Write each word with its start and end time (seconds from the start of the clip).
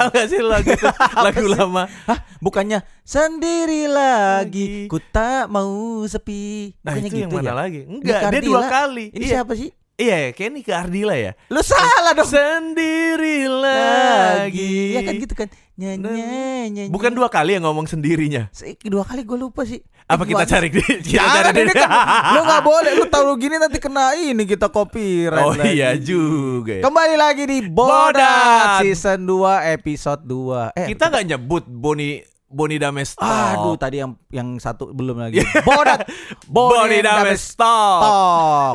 Tahu 0.00 0.10
gak 0.16 0.26
sih 0.32 0.40
lagu 0.40 0.68
itu? 0.72 0.88
lagu 1.28 1.44
lama. 1.44 1.84
Hah, 2.08 2.18
bukannya 2.40 2.80
sendiri 3.04 3.84
lagi, 3.84 4.88
ku 4.88 4.96
tak 4.96 5.52
mau 5.52 6.00
sepi. 6.08 6.72
Nah, 6.80 6.96
Bukannya 6.96 7.08
itu 7.12 7.16
yang 7.20 7.28
gitu 7.28 7.36
mana 7.36 7.52
ya? 7.52 7.52
lagi? 7.52 7.80
Enggak, 7.84 8.20
dia 8.32 8.40
dua 8.40 8.60
kali. 8.64 9.06
Ini 9.12 9.24
iya. 9.28 9.32
siapa 9.36 9.52
sih? 9.52 9.68
Iya, 10.00 10.32
kayak 10.32 10.48
ini 10.56 10.60
ke 10.64 10.72
Ardila 10.72 11.12
ya. 11.12 11.36
Lu 11.52 11.60
salah 11.60 12.16
dong. 12.16 12.24
Sendiri 12.24 13.44
Lagi. 13.44 14.48
lagi. 14.48 14.96
Ya 14.96 15.00
kan 15.04 15.14
gitu 15.20 15.34
kan. 15.36 15.48
Nyanyi. 15.80 16.86
Bukan 16.86 17.10
dua 17.10 17.26
kali 17.26 17.56
yang 17.56 17.64
ngomong 17.64 17.88
sendirinya. 17.88 18.52
Se- 18.52 18.76
dua 18.82 19.00
kali 19.00 19.24
gue 19.24 19.34
lupa 19.34 19.64
sih. 19.64 19.80
Apa 20.04 20.22
Eh, 20.22 20.28
kita 20.28 20.44
cari 20.44 20.68
di 20.68 20.82
kita 21.06 21.16
Jangan 21.16 21.44
cari 21.48 21.60
ini 21.62 21.72
kan 21.72 21.88
lu 22.34 22.40
nggak 22.42 22.62
boleh 22.62 22.92
lu 22.92 23.04
taruh 23.06 23.36
gini 23.36 23.56
nanti 23.56 23.78
kena 23.78 24.12
ini 24.12 24.42
kita 24.42 24.66
copyright 24.66 25.40
Oh 25.40 25.54
lagi. 25.54 25.72
iya 25.72 25.94
juga 25.94 26.76
ya. 26.76 26.82
Kembali 26.82 27.14
lagi 27.14 27.42
di 27.46 27.58
Bodat. 27.64 28.12
Bodat 28.12 28.68
season 28.82 29.24
2 29.24 29.72
episode 29.72 30.22
2. 30.22 30.76
Eh 30.76 30.86
Kita 30.90 31.08
nggak 31.08 31.24
nyebut 31.26 31.64
Boni 31.64 32.20
Boni 32.44 32.76
Dames 32.76 33.14
Aduh 33.14 33.78
tadi 33.78 34.02
yang 34.02 34.18
yang 34.28 34.58
satu 34.58 34.90
belum 34.90 35.16
lagi. 35.16 35.38
Bodat. 35.64 36.02
Boni 36.44 36.98
Dames 36.98 37.54
Talk. 37.54 38.02
Talk. 38.02 38.74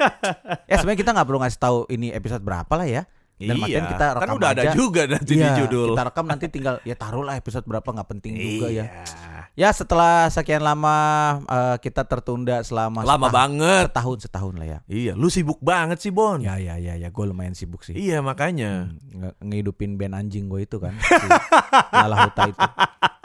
ya 0.64 0.80
sebenarnya 0.80 1.00
kita 1.00 1.12
nggak 1.12 1.28
perlu 1.28 1.40
ngasih 1.40 1.60
tahu 1.60 1.78
ini 1.90 2.10
episode 2.10 2.40
berapa 2.40 2.72
lah 2.72 2.88
ya. 2.88 3.04
Dan 3.36 3.60
Iya, 3.60 3.84
kita 3.86 4.06
kan 4.10 4.16
rekam 4.24 4.36
udah 4.38 4.50
ada 4.50 4.64
aja. 4.64 4.72
juga 4.74 5.02
nanti 5.06 5.34
di 5.34 5.44
Iya, 5.44 5.60
judul. 5.60 5.92
Kita 5.92 6.04
rekam 6.06 6.26
nanti 6.26 6.46
tinggal 6.48 6.76
ya 6.82 6.96
taruhlah 6.96 7.36
episode 7.36 7.64
berapa 7.64 7.84
nggak 7.86 8.10
penting 8.10 8.34
juga 8.34 8.68
ya. 8.68 8.86
Iya. 8.86 9.04
Ya 9.56 9.70
setelah 9.70 10.28
sekian 10.28 10.60
lama 10.60 10.96
eh, 11.42 11.76
kita 11.80 12.04
tertunda 12.04 12.60
selama 12.62 13.04
Lama 13.04 13.28
setah- 13.28 13.34
banget. 13.34 13.84
setahun 13.90 14.18
setahun 14.22 14.54
lah 14.54 14.68
ya. 14.70 14.80
Iya, 14.86 15.14
lu 15.14 15.28
sibuk 15.28 15.60
banget 15.60 16.00
sih, 16.00 16.12
Bon. 16.12 16.38
Ya 16.38 16.56
ya 16.56 16.76
ya 16.76 16.96
ya 16.96 17.08
gue 17.08 17.26
lumayan 17.26 17.52
sibuk 17.52 17.80
sih. 17.82 17.92
Iya, 17.94 18.20
makanya. 18.20 18.92
Nge- 19.06 19.36
ngehidupin 19.42 19.96
band 19.96 20.16
anjing 20.18 20.46
gue 20.46 20.62
itu 20.62 20.76
kan. 20.78 20.96
Si 20.96 21.12
Lala 21.94 22.16
Huta 22.26 22.42
itu. 22.46 22.60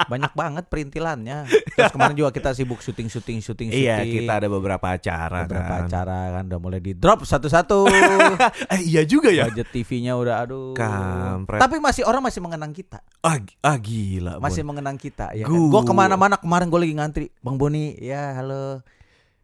Banyak 0.02 0.32
banget 0.32 0.64
perintilannya. 0.66 1.46
Terus 1.46 1.92
kemarin 1.92 2.16
juga 2.16 2.30
kita 2.32 2.50
sibuk 2.50 2.78
syuting 2.80 3.06
syuting 3.06 3.38
syuting 3.38 3.68
syuting. 3.68 3.84
Iya, 3.84 4.02
kita 4.02 4.32
ada 4.36 4.48
beberapa 4.48 4.86
acara 4.88 5.44
beberapa 5.44 5.66
kan. 5.72 5.82
acara 5.84 6.18
kan 6.32 6.44
udah 6.46 6.58
mulai 6.58 6.80
di 6.80 6.92
drop 6.92 7.22
satu-satu. 7.22 7.86
eh, 8.74 8.80
iya 8.82 9.02
juga 9.02 9.28
ya. 9.28 9.46
Budget 9.46 9.68
TV-nya 10.00 10.16
udah 10.16 10.34
aduh. 10.40 10.72
Kampret. 10.72 11.60
Tapi 11.60 11.76
masih 11.76 12.08
orang 12.08 12.24
masih 12.24 12.40
mengenang 12.40 12.72
kita. 12.72 13.04
Ah, 13.20 13.36
ah 13.60 13.76
gila, 13.76 14.40
Bon. 14.40 14.48
Masih 14.48 14.64
mengenang 14.64 14.96
kita 14.96 15.36
ya. 15.36 15.44
Kan? 15.44 15.52
Gua- 15.52 15.68
Gue 15.70 15.82
ke 15.84 15.92
mana-mana 15.92 16.40
kemarin 16.40 16.72
gue 16.72 16.80
lagi 16.80 16.94
ngantri. 16.96 17.26
Bang 17.44 17.60
Boni, 17.60 17.92
ya 18.00 18.32
halo. 18.34 18.80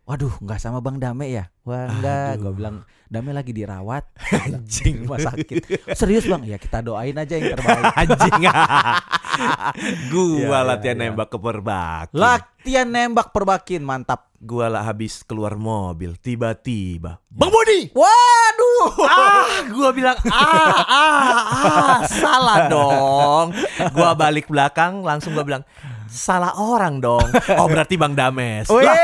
Waduh, 0.06 0.30
nggak 0.38 0.62
sama 0.62 0.78
Bang 0.78 1.02
Dame 1.02 1.26
ya? 1.34 1.50
Wah, 1.66 1.90
enggak. 1.90 2.38
Gue 2.38 2.54
bilang 2.54 2.86
Dame 3.10 3.34
lagi 3.34 3.50
dirawat 3.50 4.06
Anjing. 4.46 5.02
rumah 5.02 5.18
sakit. 5.18 5.66
Serius 5.98 6.30
Bang? 6.30 6.46
Ya 6.46 6.62
kita 6.62 6.78
doain 6.78 7.10
aja 7.10 7.34
yang 7.34 7.58
terbaik. 7.58 7.90
anjing. 8.06 8.34
gua 10.14 10.22
Iya, 10.38 10.46
iya, 10.46 10.58
latihan 10.62 10.96
iya. 10.96 11.10
nembak 11.10 11.28
ke 11.34 11.38
perbakin. 11.42 12.14
Latihan 12.14 12.86
nembak 12.86 13.34
perbakin, 13.34 13.82
mantap. 13.82 14.30
Gua 14.38 14.70
lah 14.70 14.86
habis 14.86 15.27
keluar 15.27 15.58
mobil, 15.58 16.14
tiba-tiba 16.14 17.18
Bang 17.27 17.50
Boni. 17.50 17.90
Waduh. 17.90 18.86
ah, 19.10 19.66
gua 19.74 19.90
bilang 19.90 20.14
ah, 20.30 20.86
ah, 20.86 21.42
ah, 21.42 21.98
salah 22.06 22.70
dong. 22.70 23.46
Gua 23.90 24.14
balik 24.14 24.46
belakang, 24.46 25.02
langsung 25.02 25.34
gua 25.34 25.42
bilang 25.42 25.66
salah 26.08 26.54
orang 26.54 26.98
dong. 26.98 27.24
Oh 27.60 27.66
berarti 27.66 27.94
Bang 27.94 28.12
Dames. 28.12 28.66
Lah, 28.66 28.96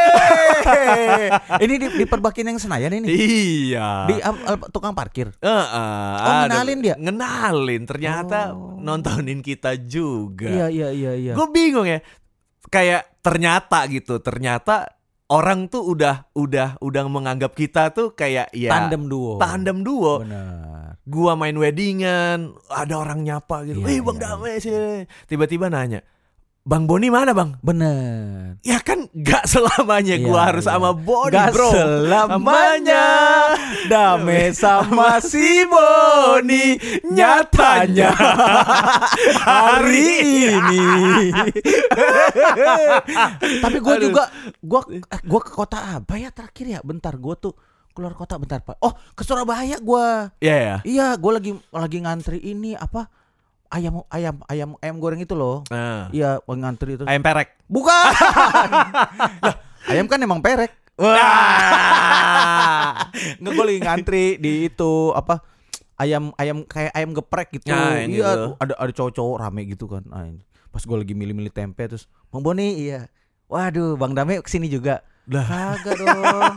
ini 1.64 1.74
di, 1.76 1.86
di 1.94 2.04
perbakin 2.04 2.52
yang 2.52 2.58
Senayan 2.58 2.92
ini. 2.94 3.08
iya. 3.08 4.06
Di 4.06 4.20
al- 4.20 4.68
tukang 4.68 4.92
parkir. 4.92 5.30
Eh, 5.34 5.48
eh, 5.48 6.14
Oh, 6.18 6.34
ngenalin 6.44 6.78
dia? 6.80 6.94
Ngenalin, 6.96 7.82
ternyata 7.84 8.52
Oh. 8.52 8.76
nontonin 8.76 9.40
kita 9.40 9.74
juga. 9.78 10.48
Iya 10.48 10.66
iya 10.68 10.88
iya 10.90 11.12
iya. 11.14 11.32
Gue 11.32 11.48
bingung 11.48 11.84
ya. 11.84 12.02
Kayak 12.68 13.20
ternyata 13.20 13.84
gitu, 13.86 14.18
ternyata 14.18 14.88
orang 15.28 15.66
tuh 15.66 15.84
udah 15.86 16.28
udah 16.32 16.76
udah 16.78 17.02
menganggap 17.06 17.52
kita 17.52 17.90
tuh 17.90 18.12
kayak 18.12 18.48
ya 18.50 18.70
Tandem 18.70 19.06
duo. 19.06 19.36
tandem 19.36 19.80
duo. 19.80 20.20
Benar. 20.20 20.96
Gua 21.02 21.34
main 21.34 21.52
weddingan, 21.52 22.54
ada 22.70 22.94
orang 22.94 23.26
nyapa 23.26 23.66
gitu. 23.66 23.82
Iya, 23.82 23.90
Eh, 23.90 24.00
Bang 24.00 24.22
iya, 24.46 24.54
sih. 24.56 24.70
Tiba-tiba 25.26 25.66
nanya, 25.66 25.98
Bang 26.62 26.86
Boni 26.86 27.10
mana, 27.10 27.34
Bang? 27.34 27.58
Benar. 27.58 28.54
Ya 28.62 28.78
kan 28.78 29.10
gak 29.10 29.50
selamanya 29.50 30.14
Iya, 30.14 30.22
gua 30.30 30.40
harus 30.46 30.62
iya. 30.62 30.78
sama 30.78 30.94
Boni, 30.94 31.34
Gak 31.34 31.50
Bro. 31.50 31.70
selamanya 31.74 33.06
Dame 33.90 34.54
sama 34.54 35.18
si 35.18 35.66
Boni 35.66 36.78
Nyatanya 37.02 38.14
Hari 39.50 40.10
ini 40.54 40.86
Tapi 43.66 43.78
gue 43.82 43.96
juga 43.98 44.30
Gue 44.62 45.02
gua 45.02 45.40
ke 45.42 45.50
kota 45.50 45.98
apa 45.98 46.14
ya 46.14 46.30
terakhir 46.30 46.78
ya 46.78 46.80
Bentar 46.86 47.18
gue 47.18 47.34
tuh 47.42 47.58
keluar 47.90 48.14
kota 48.14 48.38
bentar 48.38 48.62
pak 48.62 48.78
Oh 48.86 48.94
ke 49.18 49.26
Surabaya 49.26 49.82
gue 49.82 50.06
Iya 50.38 50.56
ya. 50.62 50.76
Iya 50.86 51.06
gue 51.18 51.32
lagi 51.34 51.50
lagi 51.74 51.98
ngantri 52.06 52.38
ini 52.38 52.78
apa 52.78 53.10
Ayam 53.72 54.04
ayam 54.12 54.36
ayam 54.52 54.76
ayam 54.84 54.96
goreng 55.00 55.24
itu 55.24 55.32
loh 55.32 55.64
Nah, 55.72 56.12
Iya 56.12 56.44
ngantri 56.44 57.00
itu 57.00 57.08
ayam 57.08 57.24
perek. 57.24 57.56
Bukan 57.72 58.04
Lah, 59.48 59.56
Ayam 59.88 60.12
kan 60.12 60.20
emang 60.20 60.44
perek 60.44 60.82
Wah. 61.00 61.16
Nggak 63.40 63.52
gue 63.56 63.64
lagi 63.64 63.80
ngantri 63.80 64.26
di 64.36 64.68
itu 64.68 64.92
apa 65.16 65.40
ayam 65.96 66.36
ayam 66.36 66.66
kayak 66.66 66.92
ayam 66.92 67.16
geprek 67.16 67.48
gitu. 67.54 67.72
Nah, 67.72 68.04
iya, 68.04 68.52
ada 68.58 68.74
ada 68.76 68.92
cowok-cowok 68.92 69.36
rame 69.40 69.62
gitu 69.70 69.88
kan. 69.88 70.04
Nah, 70.04 70.28
pas 70.68 70.82
gue 70.82 70.96
lagi 70.98 71.14
milih-milih 71.16 71.54
tempe 71.54 71.88
terus 71.88 72.10
Bang 72.28 72.44
Boni 72.44 72.76
iya. 72.76 73.08
Waduh, 73.52 74.00
Bang 74.00 74.16
Dame 74.16 74.40
ke 74.40 74.48
sini 74.48 74.68
juga. 74.68 75.04
Lah. 75.24 75.46
Kagak 75.78 75.94
dong. 75.96 76.54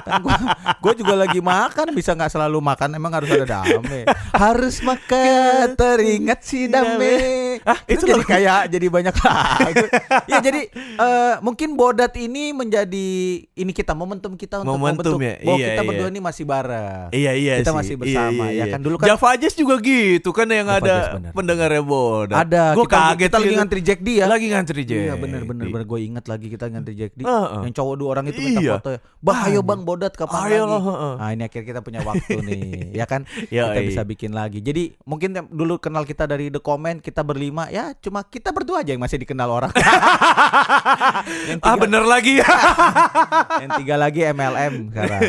kan 0.00 0.12
gua, 0.18 0.34
gua 0.80 0.92
juga 0.92 1.14
lagi 1.16 1.38
makan 1.38 1.86
bisa 1.92 2.12
nggak 2.12 2.28
selalu 2.28 2.58
makan 2.58 2.90
emang 2.92 3.14
harus 3.14 3.30
ada 3.30 3.46
Dame. 3.62 4.02
harus 4.34 4.82
makan 4.82 5.74
teringat 5.74 6.40
si 6.40 6.66
Dame. 6.66 7.14
Ah, 7.62 7.78
itu 7.86 8.02
itu 8.02 8.10
jadi 8.10 8.22
kayak 8.24 8.60
jadi 8.68 8.86
banyak 8.88 9.14
lagu. 9.14 9.86
ya 10.26 10.38
jadi 10.40 10.60
eh, 10.74 11.34
mungkin 11.40 11.74
bodat 11.74 12.14
ini 12.14 12.50
menjadi 12.50 13.08
ini 13.44 13.70
kita 13.70 13.92
momentum 13.92 14.34
kita 14.34 14.62
untuk 14.62 14.72
Momentum 14.72 15.14
membentuk 15.14 15.20
ya, 15.20 15.34
bahwa 15.38 15.54
iya, 15.54 15.66
kita 15.68 15.74
iya. 15.76 15.86
berdua 15.86 16.08
ini 16.08 16.20
masih 16.20 16.44
bareng. 16.44 17.06
Iya 17.10 17.32
iya 17.34 17.52
Kita 17.58 17.70
sih. 17.70 17.76
masih 17.76 17.94
Iya, 17.94 18.00
bersama, 18.00 18.44
iya, 18.44 18.50
ya 18.50 18.54
iya. 18.58 18.64
kan? 18.68 18.80
Dulu 18.80 18.96
kan- 18.96 19.08
Java 19.08 19.30
Jazz 19.36 19.54
juga 19.54 19.74
gitu 19.78 20.30
kan 20.30 20.46
yang 20.48 20.66
Java 20.66 20.78
ada 20.80 20.94
benar. 21.14 21.32
pendengarnya 21.32 21.82
Bodat. 21.82 22.36
Ada 22.42 22.64
Gue 22.74 22.84
kita, 22.84 22.98
kaget 22.98 23.18
kita 23.20 23.36
lagi 23.36 23.46
gitu. 23.46 23.58
ngantri 23.58 23.80
Jack 23.80 24.00
D 24.00 24.08
ya. 24.12 24.26
Lagi 24.26 24.46
ngantri 24.48 24.82
Jack. 24.82 25.00
Iya 25.00 25.14
bener 25.14 25.42
bener 25.44 25.66
bener 25.68 25.84
gue 25.84 26.00
inget 26.00 26.24
lagi 26.26 26.46
kita 26.48 26.64
ngantri 26.66 26.94
Jack 26.94 27.12
D. 27.14 27.22
Heeh. 27.22 27.62
Yang 27.62 27.74
cowok 27.74 27.94
dua 27.96 28.07
orang 28.08 28.24
itu 28.26 28.40
minta 28.40 28.58
Iya. 28.58 28.72
foto 28.80 28.88
ya. 28.96 29.00
Ayo 29.44 29.60
Aduh. 29.60 29.68
bang 29.68 29.80
bodat 29.84 30.12
kapan 30.16 30.40
Ayo 30.48 30.64
lagi? 30.64 30.88
Nah 31.18 31.28
ini 31.30 31.42
akhirnya 31.44 31.66
kita 31.68 31.80
punya 31.80 32.00
waktu 32.02 32.36
nih, 32.48 32.62
ya 32.96 33.04
kan? 33.04 33.28
Yoi. 33.48 33.68
kita 33.68 33.80
bisa 33.84 34.02
bikin 34.02 34.32
lagi. 34.32 34.58
Jadi 34.58 34.96
mungkin 35.04 35.36
dulu 35.48 35.76
kenal 35.76 36.02
kita 36.02 36.24
dari 36.24 36.48
The 36.48 36.58
Comment 36.58 36.98
kita 36.98 37.20
berlima, 37.22 37.68
ya 37.68 37.92
cuma 37.98 38.24
kita 38.24 38.50
berdua 38.50 38.80
aja 38.80 38.96
yang 38.96 39.02
masih 39.02 39.20
dikenal 39.20 39.46
orang. 39.46 39.72
yang, 41.50 41.60
Ah 41.60 41.76
tiga, 41.76 41.82
bener 41.84 42.04
lagi 42.04 42.40
ya. 42.40 42.48
yang 43.62 43.70
tiga 43.76 43.94
lagi 43.94 44.20
MLM 44.24 44.74
sekarang, 44.90 45.20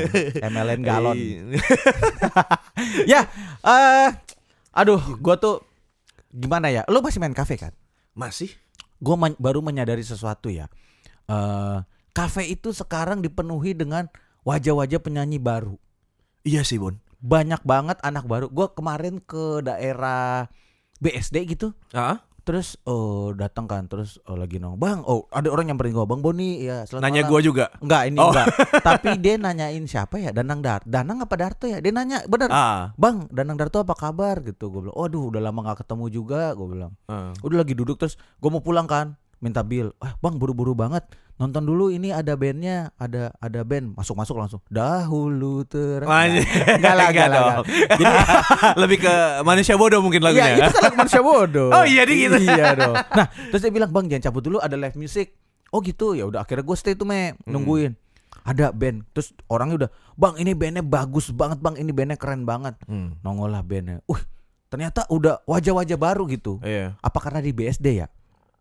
MLM 0.42 0.80
galon. 0.82 1.18
Iya. 1.20 1.60
ya, 3.06 3.22
eh, 3.66 4.10
aduh, 4.72 5.02
gue 5.18 5.36
tuh 5.38 5.60
gimana 6.30 6.72
ya? 6.72 6.86
Lo 6.88 7.02
masih 7.02 7.20
main 7.20 7.36
kafe 7.36 7.60
kan? 7.60 7.74
Masih? 8.16 8.52
gue 9.00 9.16
baru 9.40 9.64
menyadari 9.64 10.04
sesuatu 10.04 10.52
ya. 10.52 10.68
eh 11.32 11.78
kafe 12.12 12.46
itu 12.46 12.72
sekarang 12.72 13.20
dipenuhi 13.20 13.74
dengan 13.74 14.08
wajah-wajah 14.42 15.00
penyanyi 15.00 15.38
baru. 15.38 15.76
Iya 16.42 16.62
sih 16.62 16.78
Bon. 16.78 16.96
Banyak 17.20 17.62
banget 17.62 18.00
anak 18.00 18.24
baru. 18.24 18.48
Gue 18.48 18.72
kemarin 18.72 19.20
ke 19.20 19.60
daerah 19.60 20.48
BSD 20.98 21.44
gitu. 21.46 21.76
Ah? 21.92 22.24
Terus 22.40 22.82
oh 22.82 23.30
datang 23.30 23.70
kan 23.70 23.86
terus 23.86 24.18
oh, 24.26 24.34
lagi 24.34 24.58
nong 24.58 24.82
bang 24.82 25.06
oh 25.06 25.30
ada 25.30 25.54
orang 25.54 25.70
nyamperin 25.70 25.94
gue 25.94 26.02
bang 26.02 26.18
Boni 26.18 26.66
ya 26.66 26.82
selamat 26.82 27.04
Nanya 27.06 27.22
malam." 27.22 27.30
gue 27.30 27.40
juga. 27.46 27.66
enggak 27.78 28.02
ini 28.10 28.18
Oh. 28.18 28.32
enggak 28.34 28.48
tapi 28.90 29.08
dia 29.22 29.36
nanyain 29.38 29.86
siapa 29.86 30.18
ya 30.18 30.34
Danang 30.34 30.66
Dar 30.66 30.82
Danang 30.82 31.22
apa 31.22 31.36
Darto 31.38 31.70
ya 31.70 31.78
dia 31.78 31.94
nanya 31.94 32.26
bener 32.26 32.50
Ah. 32.50 32.90
bang 32.98 33.30
Danang 33.30 33.54
Darto 33.54 33.78
apa 33.78 33.94
kabar 33.94 34.42
gitu 34.42 34.74
gue 34.74 34.82
bilang 34.82 34.98
waduh 34.98 35.30
udah 35.30 35.42
lama 35.46 35.60
nggak 35.62 35.86
ketemu 35.86 36.06
juga 36.10 36.42
gue 36.52 36.68
bilang 36.68 36.92
ah. 37.06 37.38
udah 37.38 37.58
lagi 37.62 37.78
duduk 37.78 38.02
terus 38.02 38.18
gue 38.18 38.50
mau 38.50 38.66
pulang 38.66 38.90
kan 38.90 39.14
minta 39.40 39.62
bill 39.62 39.96
ah 39.98 40.16
bang 40.16 40.36
buru-buru 40.36 40.72
banget 40.74 41.04
nonton 41.36 41.64
dulu 41.64 41.88
ini 41.88 42.12
ada 42.12 42.36
bandnya 42.36 42.92
ada 42.94 43.32
ada 43.38 43.64
band 43.64 43.96
masuk 43.96 44.12
masuk 44.14 44.36
langsung 44.36 44.60
dahulu 44.68 45.64
ter 45.64 46.04
Anjing. 46.04 46.44
enggak 46.76 46.94
lah 46.94 47.06
enggak 47.08 47.28
lah 47.28 47.40
dong. 47.40 47.64
enggak. 47.64 47.96
jadi 47.96 48.14
Lebih 48.84 48.98
ke 49.00 49.14
manusia 49.42 49.76
bodoh 49.76 50.00
mungkin 50.00 50.20
Iya 50.20 50.28
lagunya. 50.28 50.56
itu 50.62 50.76
kan 50.76 50.84
lagu 50.84 50.96
manusia 50.98 51.22
bodoh 51.22 51.72
Oh, 51.78 51.84
iya, 51.84 52.04
gitu. 52.04 52.36
iya 52.38 52.76
dong 52.76 52.96
nah 53.10 53.26
terus 53.48 53.62
dia 53.62 53.72
bilang 53.72 53.88
bang 53.88 54.06
jangan 54.08 54.24
cabut 54.28 54.44
dulu 54.44 54.58
ada 54.60 54.76
live 54.76 54.96
music 54.96 55.32
oh 55.72 55.80
gitu 55.80 56.12
ya 56.12 56.26
udah 56.26 56.44
akhirnya 56.44 56.62
gue 56.62 56.76
stay 56.76 56.94
tuh 56.94 57.06
me 57.06 57.40
nungguin 57.46 57.96
ada 58.42 58.70
band 58.70 59.08
terus 59.10 59.32
orangnya 59.48 59.76
udah 59.78 59.90
bang 60.14 60.36
ini 60.38 60.52
bandnya 60.52 60.84
bagus 60.84 61.32
banget 61.32 61.60
bang 61.60 61.76
ini 61.78 61.92
bandnya 61.92 62.18
keren 62.18 62.44
banget 62.44 62.76
Hmm. 62.84 63.16
nongol 63.22 63.48
lah 63.48 63.62
bandnya 63.62 64.04
uh 64.04 64.22
ternyata 64.68 65.08
udah 65.08 65.42
wajah-wajah 65.46 65.98
baru 65.98 66.30
gitu. 66.30 66.62
Iya. 66.62 66.94
Apa 67.00 67.18
karena 67.20 67.42
di 67.42 67.50
BSD 67.50 67.88
ya? 67.96 68.08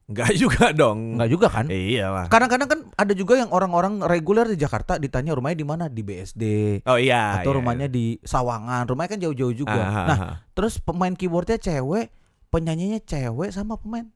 Enggak 0.09 0.33
juga 0.35 0.73
dong. 0.73 1.21
Enggak 1.21 1.29
juga 1.29 1.47
kan? 1.53 1.69
Iya 1.69 2.09
lah. 2.09 2.25
Kadang-kadang 2.27 2.69
kan 2.69 2.81
ada 2.97 3.13
juga 3.13 3.37
yang 3.37 3.53
orang-orang 3.53 4.01
reguler 4.03 4.49
di 4.49 4.57
Jakarta 4.57 4.97
ditanya 4.97 5.37
rumahnya 5.37 5.59
di 5.61 5.67
mana 5.69 5.85
di 5.87 6.01
BSD 6.01 6.43
Oh 6.89 6.97
iya. 6.97 7.39
atau 7.39 7.53
iya. 7.53 7.59
rumahnya 7.61 7.89
di 7.93 8.17
Sawangan, 8.25 8.89
rumahnya 8.89 9.11
kan 9.15 9.21
jauh-jauh 9.21 9.53
juga. 9.53 9.77
Ah, 9.79 9.93
Nah, 10.09 10.19
ah, 10.19 10.33
terus 10.57 10.81
pemain 10.81 11.13
keyboardnya 11.13 11.61
cewek, 11.61 12.09
penyanyinya 12.49 12.99
cewek 12.99 13.53
sama 13.53 13.77
pemain 13.77 14.09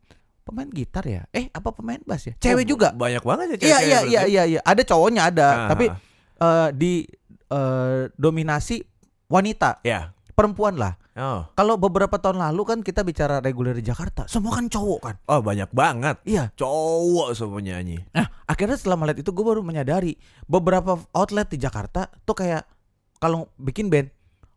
pemain 0.43 0.67
gitar 0.67 1.05
ya? 1.05 1.23
Eh, 1.31 1.53
apa 1.53 1.71
pemain 1.71 2.00
bass 2.03 2.25
ya? 2.25 2.35
Cewek 2.41 2.65
Oh, 2.67 2.71
juga. 2.73 2.89
Banyak 2.91 3.21
banget 3.21 3.47
ya 3.47 3.53
Iya 3.53 3.61
cewek-cewek 3.61 3.85
iya 3.85 4.00
iya 4.00 4.00
berarti. 4.00 4.33
iya 4.33 4.43
iya. 4.49 4.61
Ada 4.65 4.83
cowoknya 4.83 5.23
ada, 5.29 5.49
Ah, 5.53 5.69
tapi 5.69 5.85
eh, 6.41 6.69
di 6.73 6.93
eh, 7.47 8.00
dominasi 8.17 8.81
wanita, 9.29 9.85
ya. 9.85 10.17
perempuan 10.33 10.81
lah. 10.81 10.97
Oh. 11.12 11.44
Kalau 11.53 11.76
beberapa 11.76 12.17
tahun 12.17 12.41
lalu 12.41 12.62
kan 12.64 12.79
kita 12.81 13.05
bicara 13.05 13.44
reguler 13.44 13.76
di 13.76 13.85
Jakarta, 13.85 14.25
semua 14.25 14.56
kan 14.56 14.73
cowok 14.73 15.00
kan. 15.05 15.17
Oh, 15.29 15.44
banyak 15.44 15.69
banget. 15.69 16.17
Iya. 16.25 16.49
Cowok 16.56 17.37
semua 17.37 17.61
nyanyi. 17.61 18.00
Nah, 18.17 18.32
akhirnya 18.49 18.81
setelah 18.81 18.97
melihat 18.97 19.20
itu 19.20 19.31
gue 19.32 19.44
baru 19.44 19.61
menyadari 19.61 20.17
beberapa 20.49 20.97
outlet 21.12 21.53
di 21.53 21.61
Jakarta 21.61 22.09
tuh 22.25 22.37
kayak 22.37 22.64
kalau 23.20 23.53
bikin 23.61 23.93
band 23.93 24.09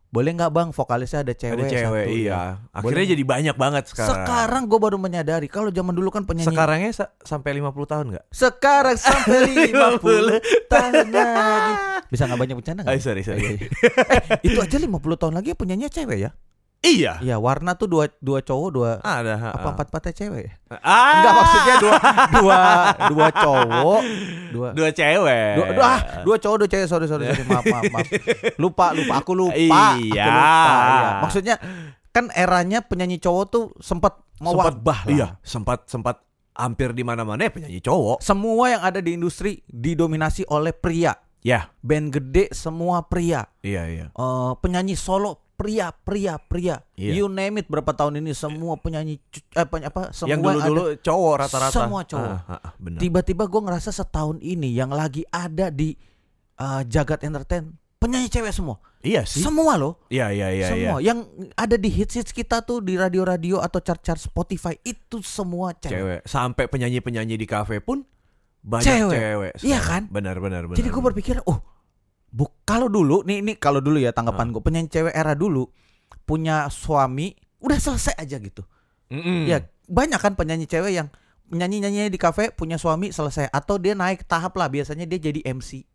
boleh 0.06 0.30
nggak 0.32 0.48
bang 0.48 0.68
vokalisnya 0.70 1.20
ada 1.20 1.34
cewek, 1.34 1.58
Ada 1.58 1.68
cewek, 1.68 2.06
satu, 2.06 2.14
iya. 2.14 2.30
ya. 2.30 2.42
Akhirnya 2.70 3.04
Boleh. 3.04 3.12
jadi 3.12 3.24
banyak 3.26 3.56
banget 3.56 3.84
sekarang. 3.90 4.10
Sekarang 4.16 4.62
gue 4.64 4.78
baru 4.78 4.96
menyadari 4.96 5.46
kalau 5.46 5.68
zaman 5.68 5.92
dulu 5.92 6.08
kan 6.08 6.22
penyanyi 6.22 6.48
Sekarangnya 6.48 6.90
sa- 6.90 7.12
sampai 7.20 7.50
50 7.54 7.74
tahun 7.84 8.04
nggak? 8.10 8.24
sekarang 8.30 8.96
sampai 8.96 9.38
50 9.74 10.70
tahun 10.70 11.06
lagi. 11.10 11.72
Bisa 12.12 12.22
nggak 12.24 12.38
banyak 12.38 12.54
bercanda 12.54 12.80
nggak? 12.82 12.94
Oh, 12.94 13.02
sorry, 13.02 13.22
sorry. 13.22 13.42
Iya, 13.42 13.50
iya. 13.50 13.68
eh, 14.38 14.46
itu 14.46 14.58
aja 14.58 14.76
50 14.78 14.88
tahun 15.16 15.34
lagi 15.34 15.52
penyanyi 15.52 15.90
cewek 15.90 16.18
ya? 16.18 16.30
Iya. 16.78 17.18
Iya, 17.18 17.36
warna 17.36 17.74
tuh 17.74 17.86
dua 17.86 18.06
dua 18.18 18.38
cowok, 18.40 18.68
dua 18.70 18.90
Ada. 19.00 19.50
apa 19.50 19.68
empat 19.74 19.86
empatnya 19.90 20.12
cewek 20.14 20.40
ya? 20.40 20.52
Ah. 20.78 21.18
Enggak 21.18 21.32
maksudnya 21.34 21.74
dua 21.76 21.94
dua 22.32 22.58
dua 23.10 23.26
cowok, 23.32 24.00
dua 24.52 24.68
dua 24.70 24.88
cewek. 24.90 25.52
dua, 25.56 25.66
dua, 25.72 25.84
ah, 25.84 25.98
dua 26.22 26.36
cowok 26.38 26.56
dua 26.62 26.68
cewek 26.68 26.86
sorry 26.86 27.06
sorry, 27.06 27.24
sorry. 27.26 27.42
maaf 27.44 27.64
maaf 27.64 27.84
maaf 27.90 28.08
lupa 28.56 28.92
lupa 28.92 29.14
aku 29.18 29.32
lupa 29.34 29.54
aku 29.56 29.98
Iya. 30.04 30.24
lupa 30.26 30.66
iya. 30.70 31.10
maksudnya 31.20 31.54
kan 32.10 32.30
eranya 32.32 32.80
penyanyi 32.80 33.18
cowok 33.18 33.44
tuh 33.46 33.64
sempat 33.76 34.22
mewabah 34.38 35.00
lah 35.04 35.10
Iya, 35.10 35.28
sempat 35.42 35.88
sempat 35.88 36.22
hampir 36.52 36.92
di 36.92 37.02
mana-mana 37.02 37.40
ya 37.40 37.52
penyanyi 37.52 37.80
cowok. 37.80 38.20
semua 38.20 38.64
yang 38.68 38.80
ada 38.80 39.00
di 39.00 39.12
industri 39.12 39.60
didominasi 39.66 40.46
oleh 40.46 40.70
pria 40.70 41.12
Ya. 41.42 41.70
band 41.78 42.10
gede 42.10 42.50
semua 42.50 43.04
pria 43.04 43.46
Iya, 43.60 43.82
iya. 43.86 44.06
Eh, 44.10 44.52
penyanyi 44.58 44.94
solo 44.94 45.45
pria 45.56 45.88
pria 45.90 46.36
pria 46.36 46.84
Iya. 46.94 47.16
you 47.16 47.26
name 47.26 47.58
it 47.58 47.66
berapa 47.66 47.88
tahun 47.90 48.20
ini 48.20 48.30
semua 48.30 48.76
penyanyi 48.76 49.16
eh, 49.50 49.64
peny- 49.64 49.88
apa 49.88 50.12
semua 50.12 50.30
Yang 50.30 50.40
dulu-dulu 50.44 50.82
ada. 50.86 51.00
cowok 51.00 51.34
rata-rata. 51.38 51.72
Semua 51.74 52.00
cowok. 52.02 52.28
Ah, 52.30 52.40
ah, 52.46 52.60
ah, 52.60 52.72
benar. 52.76 53.00
tiba-tiba 53.00 53.44
gue 53.44 53.60
ngerasa 53.62 53.90
setahun 53.90 54.36
ini 54.38 54.70
yang 54.70 54.88
lagi 54.88 55.24
ada 55.26 55.68
di 55.68 55.96
eh, 56.54 56.82
jagat 56.84 57.20
entertain 57.22 57.72
penyanyi 57.96 58.28
cewek 58.28 58.52
semua 58.52 58.76
Iya 59.00 59.22
sih. 59.22 59.40
semua 59.40 59.74
loh 59.74 60.02
Iya, 60.06 60.28
iya, 60.28 60.48
iya, 60.50 60.66
semua 60.68 60.96
iya. 60.98 61.08
yang 61.08 61.18
ada 61.54 61.74
di 61.74 61.88
hits 61.88 62.12
hits 62.14 62.30
kita 62.30 62.60
tuh 62.60 62.80
di 62.80 62.94
radio-radio 62.94 63.58
atau 63.58 63.78
chart-chart 63.78 64.18
Spotify 64.18 64.76
itu 64.82 65.20
semua 65.20 65.72
cewek. 65.72 65.94
Cewek. 65.94 66.20
Sampai 66.22 66.64
penyanyi-penyanyi 66.66 67.34
di 67.34 67.46
kafe 67.46 67.78
pun 67.78 68.04
banyak 68.60 68.82
Cewek. 68.84 69.14
cewek. 69.14 69.52
Iya 69.62 69.78
kan? 69.78 70.02
Benar, 70.10 70.36
benar, 70.36 70.66
benar. 70.66 70.74
Jadi 70.74 70.90
gue 70.90 71.02
berpikir, 71.04 71.38
oh, 71.46 71.62
bu 72.36 72.52
kalau 72.68 72.92
dulu 72.92 73.24
nih 73.24 73.40
ini 73.40 73.52
kalau 73.56 73.80
dulu 73.80 73.96
ya 73.96 74.12
tanggapan 74.12 74.52
gue 74.52 74.60
penyanyi 74.60 74.92
cewek 74.92 75.14
era 75.16 75.32
dulu 75.32 75.72
punya 76.28 76.68
suami 76.68 77.32
udah 77.64 77.78
selesai 77.80 78.12
aja 78.20 78.36
gitu. 78.36 78.60
Mm-mm. 79.08 79.48
Ya 79.48 79.64
banyak 79.88 80.20
kan 80.20 80.36
penyanyi 80.36 80.68
cewek 80.68 80.92
yang 80.92 81.08
nyanyi 81.48 81.80
nyanyi 81.80 82.12
di 82.12 82.20
kafe 82.20 82.52
punya 82.52 82.76
suami 82.76 83.08
selesai 83.08 83.48
atau 83.48 83.80
dia 83.80 83.96
naik 83.96 84.28
tahap 84.28 84.52
lah 84.60 84.68
biasanya 84.68 85.08
dia 85.08 85.32
jadi 85.32 85.40
MC. 85.48 85.88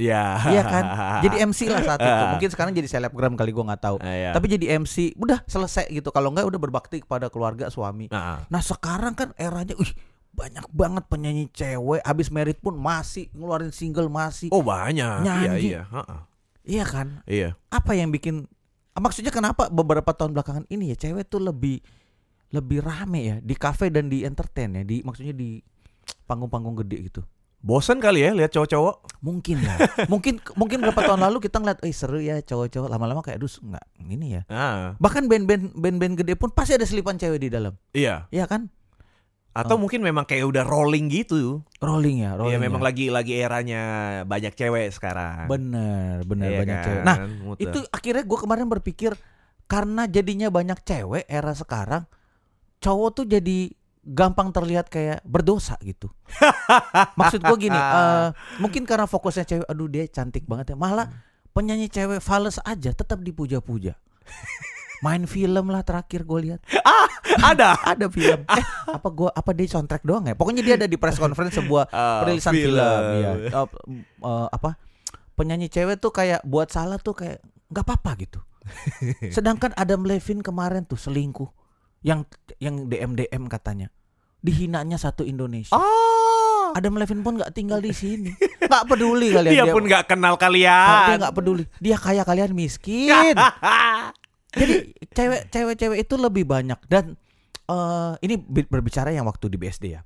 Iya. 0.00 0.40
Iya 0.48 0.62
kan? 0.64 0.84
Jadi 1.20 1.36
MC 1.44 1.60
lah 1.68 1.84
saat 1.84 2.00
itu. 2.00 2.24
Mungkin 2.32 2.48
sekarang 2.48 2.72
jadi 2.72 2.88
selebgram 2.88 3.36
kali 3.36 3.52
gue 3.52 3.60
nggak 3.60 3.82
tahu. 3.82 3.96
Ah, 4.00 4.14
iya. 4.16 4.30
Tapi 4.32 4.46
jadi 4.48 4.80
MC 4.80 5.12
udah 5.20 5.44
selesai 5.44 5.92
gitu. 5.92 6.08
Kalau 6.08 6.32
enggak 6.32 6.48
udah 6.48 6.60
berbakti 6.62 7.04
kepada 7.04 7.28
keluarga 7.28 7.68
suami. 7.68 8.08
Nah, 8.08 8.48
Nah 8.48 8.62
sekarang 8.64 9.12
kan 9.12 9.36
eranya, 9.36 9.76
wih 9.76 9.92
banyak 10.32 10.64
banget 10.72 11.04
penyanyi 11.06 11.44
cewek. 11.52 12.00
Abis 12.02 12.32
merit 12.32 12.58
pun 12.58 12.74
masih 12.74 13.28
ngeluarin 13.32 13.70
single 13.70 14.08
masih. 14.08 14.48
oh 14.50 14.64
banyak. 14.64 15.22
Nyanyi. 15.22 15.44
Iya, 15.44 15.52
iya. 15.60 15.82
Ha-ha. 15.92 16.16
Iya 16.62 16.84
kan? 16.86 17.08
Iya. 17.28 17.48
Apa 17.68 17.92
yang 17.92 18.08
bikin? 18.08 18.48
Maksudnya 18.92 19.32
kenapa 19.32 19.72
beberapa 19.72 20.12
tahun 20.12 20.32
belakangan 20.32 20.64
ini 20.68 20.92
ya 20.92 20.96
cewek 20.98 21.28
tuh 21.28 21.40
lebih 21.40 21.80
lebih 22.52 22.84
rame 22.84 23.20
ya 23.24 23.36
di 23.40 23.56
kafe 23.56 23.88
dan 23.88 24.08
di 24.08 24.24
entertain 24.24 24.72
ya. 24.72 24.82
Di 24.84 25.00
maksudnya 25.00 25.32
di 25.32 25.60
panggung-panggung 26.24 26.76
gede 26.84 27.08
gitu. 27.08 27.22
Bosan 27.62 28.02
kali 28.02 28.26
ya 28.26 28.34
lihat 28.34 28.50
cowok-cowok. 28.50 29.22
Mungkin 29.22 29.56
ya. 29.62 29.76
mungkin 30.12 30.42
mungkin 30.58 30.82
berapa 30.82 30.98
tahun 30.98 31.22
lalu 31.22 31.38
kita 31.46 31.62
ngeliat, 31.62 31.78
eh 31.86 31.94
seru 31.94 32.18
ya 32.18 32.42
cowok-cowok. 32.42 32.90
Lama-lama 32.90 33.22
kayak, 33.22 33.38
aduh 33.38 33.48
nggak 33.48 33.84
ini 34.10 34.26
ya. 34.34 34.42
Ah, 34.50 34.98
Bahkan 34.98 35.30
band-band 35.30 35.70
band-band 35.78 36.14
gede 36.18 36.34
pun 36.34 36.50
pasti 36.50 36.74
ada 36.74 36.82
selipan 36.82 37.14
cewek 37.16 37.38
di 37.38 37.48
dalam. 37.48 37.78
iya. 37.94 38.26
Iya 38.34 38.50
kan? 38.50 38.66
Atau 39.52 39.76
Oh. 39.76 39.80
mungkin 39.80 40.00
memang 40.00 40.24
kayak 40.24 40.48
udah 40.48 40.64
rolling 40.64 41.12
gitu. 41.12 41.60
Rolling 41.76 42.24
ya, 42.24 42.40
rolling. 42.40 42.56
Iya, 42.56 42.58
memang 42.58 42.80
ya. 42.80 42.86
lagi 42.88 43.06
lagi 43.12 43.32
eranya 43.36 43.82
banyak 44.24 44.56
cewek 44.56 44.88
sekarang. 44.90 45.44
Bener, 45.44 46.24
bener 46.24 46.48
Iya 46.48 46.58
banyak 46.64 46.76
kan? 46.76 46.84
cewek. 46.88 47.02
Nah, 47.04 47.16
Muter. 47.44 47.62
itu 47.68 47.78
akhirnya 47.92 48.24
gue 48.24 48.38
kemarin 48.40 48.66
berpikir 48.66 49.12
karena 49.68 50.08
jadinya 50.08 50.48
banyak 50.48 50.80
cewek 50.80 51.28
era 51.28 51.52
sekarang, 51.52 52.08
cowok 52.80 53.08
tuh 53.12 53.26
jadi 53.28 53.72
gampang 54.02 54.50
terlihat 54.50 54.88
kayak 54.88 55.20
berdosa 55.22 55.76
gitu. 55.84 56.08
Maksud 57.20 57.44
gue 57.44 57.56
gini, 57.60 57.76
eh, 57.76 58.28
mungkin 58.56 58.82
karena 58.82 59.04
fokusnya 59.04 59.44
cewek, 59.44 59.66
aduh 59.68 59.86
dia 59.86 60.08
cantik 60.08 60.48
banget 60.48 60.72
ya. 60.72 60.76
Malah 60.76 61.12
penyanyi 61.52 61.86
cewek 61.86 62.18
fales 62.18 62.56
aja 62.64 62.90
tetap 62.90 63.20
dipuja-puja. 63.20 64.00
Main 65.02 65.26
film 65.26 65.66
lah 65.68 65.82
terakhir 65.82 66.22
gue 66.22 66.38
lihat. 66.46 66.60
Ada? 67.50 67.74
Ada 67.92 68.06
film. 68.06 68.46
Eh 68.52 68.66
apa 68.92 69.08
gua 69.08 69.30
apa 69.32 69.50
dia 69.50 69.66
soundtrack 69.66 70.04
doang 70.04 70.28
ya? 70.28 70.34
Pokoknya 70.36 70.62
dia 70.62 70.74
ada 70.76 70.86
di 70.86 71.00
press 71.00 71.16
conference 71.16 71.56
sebuah 71.56 71.88
Ah, 71.90 72.20
perilisan 72.22 72.52
film, 72.52 72.76
ya 72.76 73.32
Eh, 73.48 73.50
eh, 73.50 74.46
apa? 74.52 74.76
Penyanyi 75.32 75.66
cewek 75.66 75.96
tuh 75.98 76.12
kayak 76.12 76.44
buat 76.44 76.68
salah 76.68 77.00
tuh 77.00 77.16
kayak 77.16 77.40
nggak 77.72 77.82
apa-apa 77.82 78.10
gitu. 78.20 78.40
Sedangkan 79.32 79.72
Adam 79.74 80.04
Levine 80.04 80.44
kemarin 80.44 80.84
tuh 80.84 81.00
selingkuh. 81.00 81.48
Yang 82.04 82.30
yang 82.60 82.86
DM 82.86 83.16
DM 83.16 83.48
katanya. 83.48 83.88
Dihinanya 84.44 85.00
satu 85.00 85.24
Indonesia. 85.24 85.72
Oh. 85.72 86.70
Adam 86.76 87.00
Levine 87.00 87.24
pun 87.24 87.40
nggak 87.40 87.52
tinggal 87.56 87.80
di 87.80 87.96
sini. 87.96 88.30
Nggak 88.60 88.84
peduli 88.86 89.32
kalian. 89.32 89.52
Dia 89.56 89.64
pun 89.72 89.82
nggak 89.88 90.04
kenal 90.04 90.34
kalian. 90.36 91.08
dia 91.08 91.16
nggak 91.16 91.34
peduli. 91.34 91.64
Dia 91.80 91.96
kaya 91.96 92.22
kalian 92.28 92.52
miskin 92.52 93.34
jadi 94.52 94.74
cewek 95.12 95.42
cewek 95.48 95.74
cewek 95.80 95.98
itu 96.04 96.14
lebih 96.20 96.44
banyak. 96.44 96.78
Dan 96.88 97.16
eh 97.68 98.12
ini 98.24 98.36
bi- 98.36 98.68
berbicara 98.68 99.12
yang 99.12 99.24
waktu 99.28 99.48
di 99.48 99.56
BSD 99.56 99.84
ya. 99.96 100.02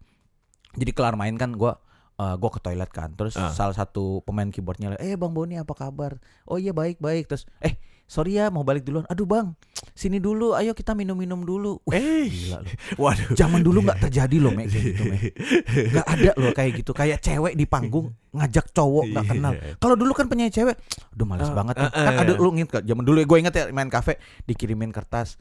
Jadi 0.76 0.90
kelar 0.92 1.16
main 1.16 1.34
kan 1.40 1.56
gua 1.56 1.80
eh, 2.16 2.34
gua 2.34 2.48
ke 2.48 2.58
toilet 2.58 2.88
kan 2.88 3.12
terus 3.12 3.34
Ah. 3.34 3.50
salah 3.50 3.72
satu 3.72 4.20
pemain 4.22 4.46
keyboardnya 4.46 4.96
eh 4.96 5.14
bang 5.14 5.30
Boni 5.30 5.54
apa 5.54 5.72
kabar 5.72 6.16
oh 6.44 6.56
iya 6.56 6.70
baik 6.70 6.96
baik 6.96 7.26
terus 7.26 7.44
eh 7.60 7.76
sorry 8.04 8.34
ya 8.34 8.48
mau 8.48 8.62
balik 8.62 8.82
duluan 8.82 9.02
aduh 9.04 9.24
bang 9.24 9.52
sini 9.92 10.16
dulu 10.16 10.54
ayo 10.54 10.72
kita 10.72 10.92
minum 10.92 11.12
minum 11.12 11.42
dulu 11.42 11.82
Wih, 11.84 11.96
Eh, 11.96 12.24
gila 12.26 12.58
lu 12.60 12.70
waduh. 13.02 13.34
zaman 13.34 13.60
dulu 13.60 13.82
nggak 13.82 13.98
terjadi 14.00 14.36
loh 14.38 14.52
Mek, 14.52 14.66
kayak 14.66 14.84
gitu 14.86 15.02
Mek. 15.04 15.22
nggak 15.92 16.06
ada 16.06 16.30
loh 16.36 16.52
kayak 16.52 16.72
gitu 16.76 16.90
kayak 16.92 17.18
cewek 17.18 17.52
di 17.52 17.64
panggung 17.64 18.14
ngajak 18.30 18.70
cowok 18.70 19.04
nggak 19.08 19.26
kenal 19.26 19.52
Iya. 19.52 19.74
kalau 19.76 19.94
dulu 19.94 20.12
kan 20.12 20.26
penyanyi 20.26 20.52
cewek 20.52 20.76
aduh 21.10 21.26
males 21.26 21.46
Ah, 21.46 21.54
banget 21.54 21.74
ya. 21.74 21.84
ah, 21.84 21.90
kan 21.90 22.14
ada 22.16 22.30
iya. 22.30 22.38
lu 22.38 22.48
inget 22.52 22.68
gak 22.70 22.84
zaman 22.84 23.02
dulu 23.02 23.18
gue 23.20 23.38
inget 23.38 23.54
ya 23.54 23.64
main 23.70 23.88
kafe 23.88 24.16
dikirimin 24.44 24.88
kertas 24.88 25.36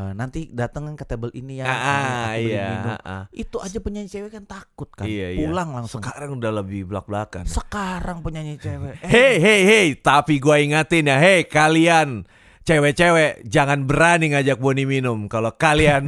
eh, 0.00 0.12
nanti 0.12 0.48
datang 0.48 0.88
ke 0.92 1.04
table 1.04 1.28
ini 1.32 1.60
ya 1.60 1.64
Ah, 1.64 1.76
ah, 1.76 2.30
iya. 2.34 2.66
minum. 2.72 2.90
ah, 2.90 3.00
ah. 3.04 3.22
itu 3.30 3.56
aja 3.56 3.78
penyanyi 3.78 4.08
cewek 4.08 4.32
kan 4.32 4.44
takut 4.44 4.88
kan 4.88 5.04
Iya, 5.04 5.28
iya. 5.30 5.38
pulang 5.42 5.70
langsung 5.72 6.00
Sekarang 6.00 6.34
udah 6.34 6.52
lebih 6.56 6.86
belak-belakan. 6.86 7.44
sekarang 7.44 8.20
penyanyi 8.20 8.56
cewek 8.56 8.96
eh, 8.98 9.06
Hei, 9.06 9.34
hei, 9.36 9.60
hei, 9.62 9.86
tapi 9.94 10.38
gua 10.38 10.56
ingatin 10.56 11.04
ya, 11.04 11.16
hei 11.16 11.44
kalian 11.44 12.24
cewek-cewek 12.62 13.42
jangan 13.44 13.82
berani 13.82 14.30
ngajak 14.30 14.56
Boni 14.56 14.84
minum 14.84 15.26
kalau 15.26 15.50
kalian 15.50 16.06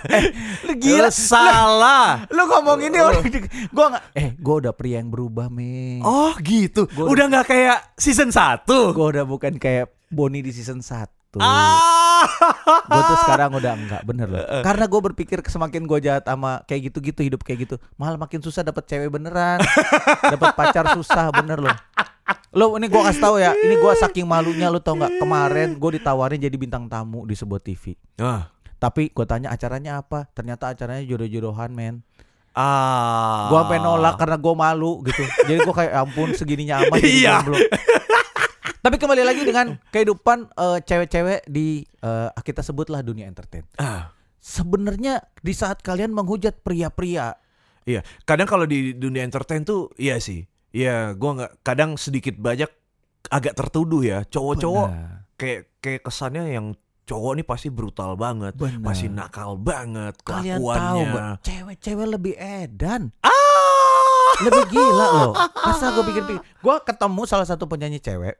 lu 0.64 0.72
gila 0.74 1.06
Lu 1.06 1.12
salah. 1.12 2.24
lu 2.26 2.42
ngomong 2.42 2.78
ini 2.80 2.98
orang 2.98 3.26
gue 3.68 3.86
nggak 3.90 4.04
eh 4.14 4.28
gue 4.32 4.54
udah 4.56 4.72
pria 4.72 4.98
yang 4.98 5.08
berubah 5.08 5.46
me 5.46 6.00
Oh 6.00 6.32
gitu. 6.40 6.86
Gua- 6.88 7.10
Udah 7.10 7.26
nggak 7.26 7.46
kayak 7.46 7.78
season 7.94 8.30
1. 8.30 8.64
gue 8.64 9.06
udah 9.12 9.24
bukan 9.24 9.54
kayak 9.56 9.90
Boni 10.08 10.40
di 10.40 10.50
season 10.50 10.80
1 10.80 11.36
Ah. 11.36 11.78
gue 12.90 13.02
tuh 13.02 13.18
sekarang 13.26 13.50
udah 13.54 13.72
enggak 13.76 14.02
bener 14.04 14.28
loh 14.28 14.44
karena 14.62 14.84
gue 14.86 15.00
berpikir 15.12 15.38
semakin 15.46 15.82
gue 15.84 15.98
jahat 16.02 16.24
sama 16.26 16.62
kayak 16.66 16.92
gitu-gitu 16.92 17.20
hidup 17.24 17.40
kayak 17.42 17.68
gitu 17.68 17.76
malah 17.96 18.18
makin 18.18 18.40
susah 18.40 18.64
dapet 18.64 18.84
cewek 18.86 19.08
beneran 19.10 19.60
dapet 20.32 20.50
pacar 20.54 20.94
susah 20.94 21.32
bener 21.34 21.60
loh 21.60 21.76
Lo 22.50 22.74
ini 22.74 22.90
gua 22.90 23.06
kasih 23.06 23.22
tahu 23.22 23.36
ya, 23.38 23.54
ini 23.54 23.78
gua 23.78 23.94
saking 23.94 24.26
malunya 24.26 24.66
lo 24.66 24.82
tau 24.82 24.98
nggak 24.98 25.22
kemarin 25.22 25.78
gue 25.78 25.90
ditawarin 26.02 26.38
jadi 26.38 26.56
bintang 26.58 26.90
tamu 26.90 27.22
di 27.22 27.38
sebuah 27.38 27.62
TV. 27.62 27.94
Ah. 28.18 28.50
Tapi 28.74 29.14
gue 29.14 29.26
tanya 29.26 29.54
acaranya 29.54 30.02
apa? 30.02 30.26
Ternyata 30.34 30.74
acaranya 30.74 31.02
jodoh-jodohan 31.06 31.70
men. 31.70 32.02
Ah. 32.50 33.46
Gua 33.54 33.66
sampai 33.66 33.78
nolak 33.78 34.18
karena 34.18 34.34
gue 34.34 34.54
malu 34.58 34.98
gitu. 35.06 35.22
Jadi 35.46 35.58
gue 35.62 35.74
kayak 35.74 35.92
"Ya 35.94 36.02
ampun 36.02 36.28
segininya 36.34 36.74
amat 36.86 36.98
jadi 36.98 37.10
Iya. 37.22 37.34
Tapi 38.80 38.96
kembali 38.96 39.22
lagi 39.22 39.42
dengan 39.44 39.76
kehidupan 39.92 40.56
eh, 40.56 40.78
cewek-cewek 40.80 41.44
di 41.46 41.84
eh, 41.84 42.28
kita 42.32 42.64
sebutlah 42.64 43.04
dunia 43.04 43.28
entertain. 43.28 43.68
Ah. 43.76 44.16
Sebenarnya 44.40 45.20
di 45.44 45.52
saat 45.52 45.84
kalian 45.84 46.16
menghujat 46.16 46.64
pria-pria, 46.64 47.36
Iya, 47.88 48.04
kadang 48.28 48.44
kalau 48.48 48.68
di 48.68 48.92
dunia 48.92 49.24
entertain 49.24 49.64
tuh 49.64 49.88
iya 49.96 50.20
sih. 50.20 50.44
Iya, 50.70 51.16
gua 51.16 51.30
nggak 51.36 51.52
kadang 51.64 51.96
sedikit 51.96 52.36
banyak 52.36 52.68
agak 53.32 53.56
tertuduh 53.56 54.04
ya. 54.04 54.22
Cowok-cowok 54.28 54.88
kayak 55.40 55.60
kayak 55.80 56.00
kesannya 56.04 56.44
yang 56.52 56.66
cowok 57.08 57.32
nih 57.40 57.46
pasti 57.48 57.68
brutal 57.72 58.14
banget, 58.14 58.54
Benar. 58.54 58.78
masih 58.78 59.10
nakal 59.10 59.58
banget 59.58 60.14
Kalian 60.22 60.62
tahu 60.62 60.70
kelakuannya. 60.70 61.26
Cewek-cewek 61.42 62.06
lebih 62.06 62.34
edan, 62.38 63.10
Ah! 63.26 64.30
lebih 64.46 64.64
gila 64.70 65.06
loh. 65.26 65.34
Masa 65.66 65.90
gue 65.90 66.04
pikir-pikir, 66.06 66.38
gue 66.38 66.76
ketemu 66.86 67.22
salah 67.26 67.48
satu 67.48 67.66
penyanyi 67.66 67.98
cewek. 67.98 68.38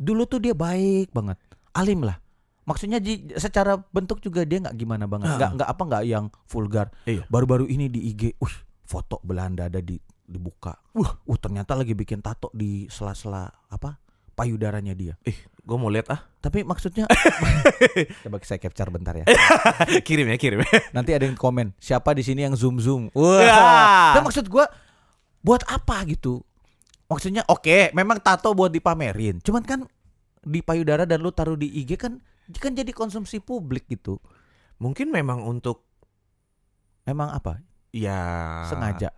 Dulu 0.00 0.24
tuh 0.24 0.40
dia 0.40 0.56
baik 0.56 1.12
banget, 1.12 1.36
alim 1.76 2.00
lah. 2.00 2.16
Maksudnya 2.64 3.04
di, 3.04 3.28
secara 3.36 3.76
bentuk 3.76 4.24
juga 4.24 4.48
dia 4.48 4.64
nggak 4.64 4.76
gimana 4.80 5.04
banget, 5.04 5.36
nggak 5.36 5.50
nggak 5.60 5.68
apa 5.68 5.82
nggak 5.84 6.04
yang 6.08 6.24
vulgar. 6.48 6.88
Iya. 7.04 7.28
Baru-baru 7.28 7.68
ini 7.68 7.92
di 7.92 8.08
IG, 8.08 8.40
uh 8.40 8.54
foto 8.88 9.20
Belanda 9.20 9.68
ada 9.68 9.84
di 9.84 10.00
dibuka. 10.30 10.72
Uh, 10.96 11.04
uh 11.04 11.38
ternyata 11.38 11.74
lagi 11.76 11.92
bikin 11.92 12.22
tato 12.24 12.48
di 12.56 12.86
sela-sela 12.88 13.50
apa 13.68 13.98
payudaranya 14.38 14.94
dia. 14.96 15.14
Ih, 15.26 15.36
gua 15.66 15.76
mau 15.76 15.92
lihat 15.92 16.08
ah. 16.14 16.20
Tapi 16.40 16.64
maksudnya 16.64 17.04
coba 18.24 18.40
saya 18.40 18.56
capture 18.56 18.88
bentar 18.88 19.12
ya. 19.18 19.28
kirim 20.08 20.30
ya, 20.32 20.36
kirim. 20.40 20.64
Nanti 20.96 21.12
ada 21.12 21.28
yang 21.28 21.36
komen, 21.36 21.76
siapa 21.76 22.16
di 22.16 22.24
sini 22.24 22.48
yang 22.48 22.56
zoom 22.56 22.80
zoom? 22.80 23.12
Wah. 23.12 23.42
Ya. 23.44 23.60
Dan 24.16 24.24
maksud 24.24 24.48
gua 24.48 24.64
buat 25.44 25.60
apa 25.68 26.06
gitu? 26.08 26.40
Maksudnya 27.10 27.42
oke, 27.50 27.90
memang 27.90 28.22
tato 28.22 28.54
buat 28.54 28.70
dipamerin. 28.70 29.42
Cuman 29.42 29.66
kan 29.66 29.82
di 30.40 30.62
payudara 30.62 31.04
dan 31.04 31.20
lu 31.20 31.34
taruh 31.34 31.58
di 31.58 31.68
IG 31.82 31.98
kan 31.98 32.22
kan 32.56 32.72
jadi 32.72 32.94
konsumsi 32.94 33.42
publik 33.42 33.90
gitu. 33.90 34.22
Mungkin 34.80 35.12
memang 35.12 35.44
untuk 35.44 35.90
Emang 37.04 37.32
apa? 37.34 37.58
ya 37.90 38.18
Sengaja. 38.70 39.10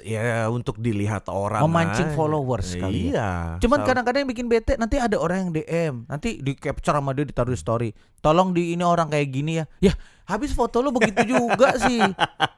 Ya 0.00 0.48
untuk 0.48 0.76
dilihat 0.76 1.28
orang 1.28 1.60
Memancing 1.60 2.08
aja. 2.08 2.16
followers 2.16 2.72
kali 2.74 3.08
ya. 3.08 3.12
Iya. 3.12 3.30
Cuman 3.60 3.78
Sal- 3.78 3.86
kadang-kadang 3.86 4.20
yang 4.20 4.30
bikin 4.30 4.46
bete 4.46 4.72
nanti 4.74 4.96
ada 4.96 5.14
orang 5.14 5.38
yang 5.38 5.50
DM, 5.52 5.94
nanti 6.06 6.38
di 6.38 6.52
capture 6.54 6.94
sama 6.94 7.12
dia 7.12 7.22
ditaruh 7.22 7.48
di 7.48 7.58
story. 7.58 7.88
Tolong 8.18 8.50
di 8.50 8.72
ini 8.72 8.80
orang 8.80 9.06
kayak 9.06 9.28
gini 9.28 9.60
ya. 9.60 9.64
Ya, 9.80 9.92
habis 10.24 10.50
foto 10.50 10.80
lu 10.80 10.88
begitu 10.88 11.20
juga 11.28 11.76
sih. 11.84 12.00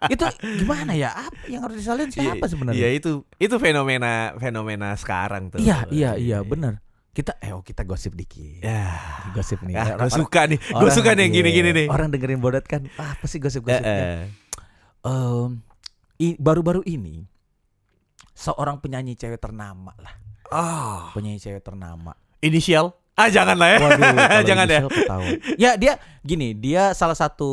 Itu 0.07 0.23
gimana 0.57 0.95
ya? 0.95 1.11
Apa 1.11 1.45
yang 1.47 1.63
harus 1.63 1.77
disalin 1.77 2.07
Iya, 2.07 2.15
siapa 2.33 2.47
sebenarnya? 2.47 2.79
Iya 2.79 2.89
itu 2.95 3.11
itu 3.37 3.55
fenomena 3.57 4.13
fenomena 4.37 4.95
sekarang 4.95 5.51
tuh. 5.51 5.59
Iya, 5.59 5.91
iya, 5.91 6.11
iya, 6.15 6.39
bener. 6.41 6.79
Kita 7.11 7.35
eh 7.41 7.51
oh 7.51 7.61
kita 7.61 7.83
gosip 7.83 8.13
dikit. 8.13 8.61
Ya. 8.61 8.93
Gosip 9.33 9.59
nih. 9.61 9.75
Ah, 9.75 9.97
gue 9.97 10.13
suka 10.15 10.47
nih, 10.47 10.61
gue 10.61 10.91
suka 10.91 11.11
nih 11.11 11.27
yang 11.27 11.33
iya, 11.33 11.39
gini-gini 11.43 11.71
nih. 11.75 11.87
Orang 11.89 12.09
dengerin 12.09 12.39
bodat 12.39 12.63
kan, 12.63 12.87
ah, 12.95 13.13
apa 13.13 13.25
sih 13.25 13.37
gosip-gosipnya? 13.37 13.83
eh. 13.83 14.31
Em, 15.01 15.51
i- 15.59 15.76
baru-baru 16.37 16.81
ini 16.85 17.25
seorang 18.33 18.79
penyanyi 18.79 19.15
cewek 19.15 19.39
ternama 19.39 19.93
lah, 19.97 20.15
Ah, 20.47 21.11
penyanyi 21.13 21.41
cewek 21.41 21.61
ternama. 21.61 22.15
inisial? 22.39 22.95
Ah, 23.13 23.27
jangan 23.27 23.57
lah 23.57 23.69
ya. 23.71 23.79
Waduh, 23.81 24.13
jangan 24.49 24.67
ya. 24.69 24.81
ketahuan. 24.85 25.33
Ya 25.57 25.71
dia 25.75 25.97
gini, 26.21 26.53
dia 26.53 26.93
salah 26.93 27.17
satu 27.17 27.49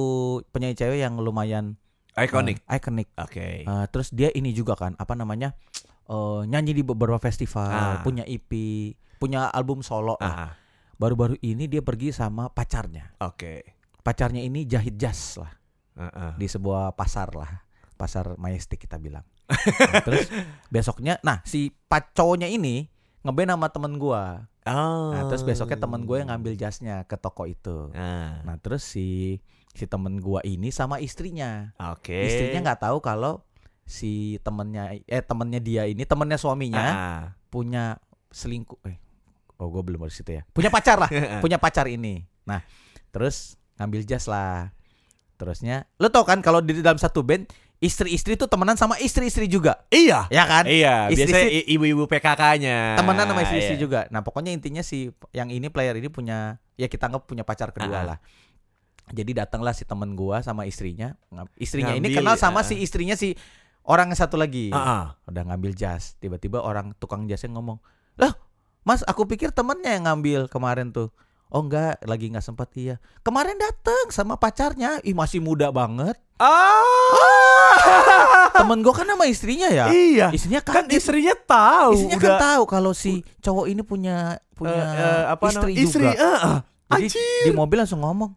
penyanyi 0.52 0.76
cewek 0.76 1.00
yang 1.00 1.16
lumayan 1.16 1.80
Iconic. 2.14 2.60
eh, 2.62 2.78
ikonik. 2.78 3.08
Oke. 3.16 3.64
Eh, 3.64 3.86
terus 3.90 4.12
dia 4.12 4.28
ini 4.30 4.52
juga 4.52 4.76
kan, 4.76 4.94
apa 4.96 5.14
namanya? 5.14 5.56
eh, 6.04 6.42
nyanyi 6.46 6.76
di 6.76 6.84
beberapa 6.84 7.16
festival, 7.18 7.72
Ah. 7.72 8.00
punya 8.04 8.22
EP, 8.24 8.52
punya 9.18 9.48
album 9.50 9.80
solo. 9.80 10.20
lah. 10.20 10.36
Ah, 10.36 10.52
Baru-baru 10.94 11.40
ini 11.42 11.66
dia 11.66 11.80
pergi 11.80 12.12
sama 12.12 12.48
pacarnya. 12.48 13.16
oke. 13.18 13.64
Pacarnya 14.04 14.44
ini 14.44 14.68
jahit 14.68 15.00
jas 15.00 15.40
lah. 15.40 15.52
Ah, 15.96 16.12
ah. 16.12 16.32
di 16.36 16.44
sebuah 16.44 16.92
pasar 16.92 17.32
lah 17.32 17.50
pasar 17.94 18.36
majestic 18.36 18.82
kita 18.82 18.98
bilang. 18.98 19.24
Nah, 19.48 20.02
terus 20.02 20.28
besoknya 20.70 21.20
nah 21.22 21.40
si 21.46 21.70
pac 21.88 22.12
cowoknya 22.14 22.50
ini 22.50 22.90
ngeband 23.24 23.56
sama 23.56 23.68
temen 23.72 23.96
gua. 23.98 24.50
Oh. 24.64 25.12
nah 25.12 25.28
terus 25.28 25.44
besoknya 25.44 25.76
temen 25.76 26.08
gue 26.08 26.24
yang 26.24 26.32
ngambil 26.32 26.56
jasnya 26.56 27.04
ke 27.04 27.20
toko 27.20 27.44
itu. 27.44 27.92
Ah, 27.92 28.40
nah 28.48 28.56
terus 28.56 28.80
si 28.84 29.40
si 29.76 29.84
temen 29.86 30.24
gua 30.24 30.40
ini 30.44 30.72
sama 30.72 31.04
istrinya. 31.04 31.76
Oke. 31.92 32.16
istrinya 32.28 32.72
nggak 32.72 32.88
tahu 32.88 33.04
kalau 33.04 33.44
si 33.84 34.40
temennya 34.40 34.96
eh 35.04 35.20
temennya 35.20 35.60
dia 35.60 35.84
ini 35.84 36.08
temennya 36.08 36.40
suaminya 36.40 36.86
Ah. 36.88 37.24
punya 37.52 38.00
selingkuh 38.32 38.80
eh 38.88 38.96
oh 39.60 39.68
gue 39.68 39.84
belum 39.84 40.08
di 40.08 40.16
situ 40.16 40.32
ya. 40.40 40.48
Punya 40.56 40.72
pacar 40.72 40.96
lah 40.96 41.12
punya 41.44 41.60
pacar 41.60 41.92
ini. 41.92 42.24
Nah 42.48 42.64
terus 43.12 43.60
ngambil 43.76 44.08
jas 44.08 44.32
lah. 44.32 44.72
Terusnya 45.36 45.92
lo 46.00 46.08
tau 46.08 46.24
kan 46.24 46.40
kalau 46.40 46.64
di 46.64 46.80
dalam 46.80 46.96
satu 46.96 47.20
band 47.20 47.52
istri-istri 47.84 48.34
tuh 48.34 48.48
temenan 48.48 48.74
sama 48.74 48.96
istri-istri 48.96 49.46
juga 49.46 49.84
Iya. 49.88 50.32
ya 50.32 50.44
kan 50.46 50.64
Iya, 50.64 51.12
Istri- 51.12 51.28
biasanya 51.28 51.52
ibu-ibu 51.68 52.04
PKK-nya. 52.08 52.96
temenan 52.96 53.28
sama 53.28 53.44
istri-istri 53.44 53.76
Iya. 53.76 53.82
juga 53.82 54.00
nah 54.08 54.24
pokoknya 54.24 54.50
intinya 54.50 54.80
si 54.80 55.12
yang 55.32 55.52
ini 55.52 55.68
player 55.68 55.94
ini 55.94 56.08
punya 56.08 56.56
ya 56.74 56.88
kita 56.88 57.06
anggap 57.06 57.28
punya 57.28 57.44
pacar 57.44 57.70
kedua 57.70 58.00
Ah. 58.00 58.06
lah 58.06 58.18
jadi 59.06 59.44
datanglah 59.46 59.76
si 59.76 59.84
temen 59.84 60.16
gua 60.16 60.40
sama 60.40 60.64
istrinya 60.64 61.20
istrinya 61.56 61.92
ini 61.92 62.08
Ngambil, 62.08 62.20
kenal 62.24 62.36
sama 62.38 62.60
ah. 62.60 62.66
si 62.66 62.80
istrinya 62.80 63.14
si 63.14 63.36
orang 63.84 64.08
yang 64.08 64.18
satu 64.18 64.40
lagi 64.40 64.72
Ah, 64.72 64.80
ah. 64.80 65.04
udah 65.28 65.44
ngambil 65.44 65.76
jas 65.76 66.16
tiba-tiba 66.18 66.64
orang 66.64 66.96
tukang 66.98 67.28
jasnya 67.28 67.52
ngomong 67.52 67.84
lah 68.16 68.32
mas 68.82 69.04
aku 69.04 69.24
pikir 69.26 69.52
temennya 69.52 69.92
yang 69.92 70.08
ngambil 70.08 70.48
kemarin 70.48 70.90
tuh 70.90 71.12
oh 71.50 71.62
enggak 71.62 72.00
lagi 72.02 72.28
nggak 72.28 72.42
sempat 72.42 72.72
iya 72.74 72.96
kemarin 73.22 73.56
datang 73.56 74.08
sama 74.08 74.36
pacarnya 74.36 74.98
ih 75.02 75.12
masih 75.12 75.38
muda 75.38 75.68
banget 75.70 76.16
Ah. 76.44 76.84
temen 78.54 78.84
gua 78.84 78.94
kan 78.94 79.08
sama 79.08 79.26
istrinya 79.26 79.68
ya 79.72 79.88
Iya. 79.90 80.28
istrinya 80.36 80.62
Kan 80.62 80.86
kaget 80.86 81.00
istrinya 81.00 81.36
tahu 81.48 81.92
istrinya 81.96 82.18
udah 82.20 82.32
kan 82.36 82.44
tahu 82.44 82.64
kalau 82.68 82.92
si 82.92 83.24
cowok 83.40 83.66
ini 83.72 83.82
punya 83.82 84.38
punya 84.54 84.84
eh, 84.94 85.02
eh, 85.02 85.24
apa 85.34 85.46
istri 85.50 85.72
namanya? 85.74 85.84
Istri, 85.88 86.04
juga 86.06 86.22
ah, 86.22 86.38
ah. 86.46 86.60
jadi 86.94 87.08
di 87.48 87.52
mobil 87.52 87.78
langsung 87.82 88.02
ngomong 88.04 88.32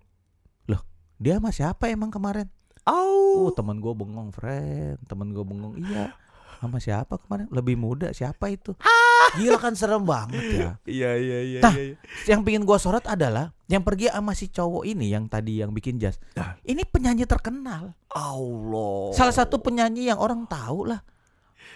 loh 0.70 0.82
dia 1.20 1.36
sama 1.36 1.50
siapa 1.52 1.90
emang 1.90 2.08
kemarin 2.08 2.46
Au. 2.86 3.46
oh 3.46 3.50
temen 3.52 3.82
gua 3.82 3.92
bengong 3.92 4.30
friend 4.30 4.96
temen 5.04 5.34
gua 5.34 5.44
bengong 5.44 5.74
iya 5.76 6.14
sama 6.58 6.78
siapa 6.80 7.20
kemarin 7.20 7.46
lebih 7.52 7.76
muda 7.76 8.10
siapa 8.12 8.48
itu 8.48 8.72
gila 9.38 9.58
kan 9.60 9.76
serem 9.76 10.02
banget 10.06 10.42
ya 10.54 10.70
Iya, 10.86 11.10
iya, 11.18 11.38
iya, 11.42 11.60
Nah, 11.60 11.74
iya, 11.74 11.82
iya. 11.92 11.96
yang 12.30 12.40
pingin 12.46 12.62
gua 12.64 12.78
sorot 12.80 13.04
adalah 13.04 13.52
yang 13.66 13.82
pergi 13.82 14.06
sama 14.08 14.32
si 14.32 14.46
cowok 14.48 14.86
ini 14.86 15.10
yang 15.10 15.26
tadi 15.26 15.58
yang 15.58 15.74
bikin 15.74 15.98
jas. 15.98 16.22
Nah. 16.38 16.54
Ini 16.62 16.86
penyanyi 16.86 17.26
terkenal. 17.26 17.98
Allah. 18.14 19.10
Salah 19.12 19.34
satu 19.34 19.58
penyanyi 19.58 20.06
yang 20.08 20.22
orang 20.22 20.46
tahu 20.46 20.86
lah. 20.94 21.02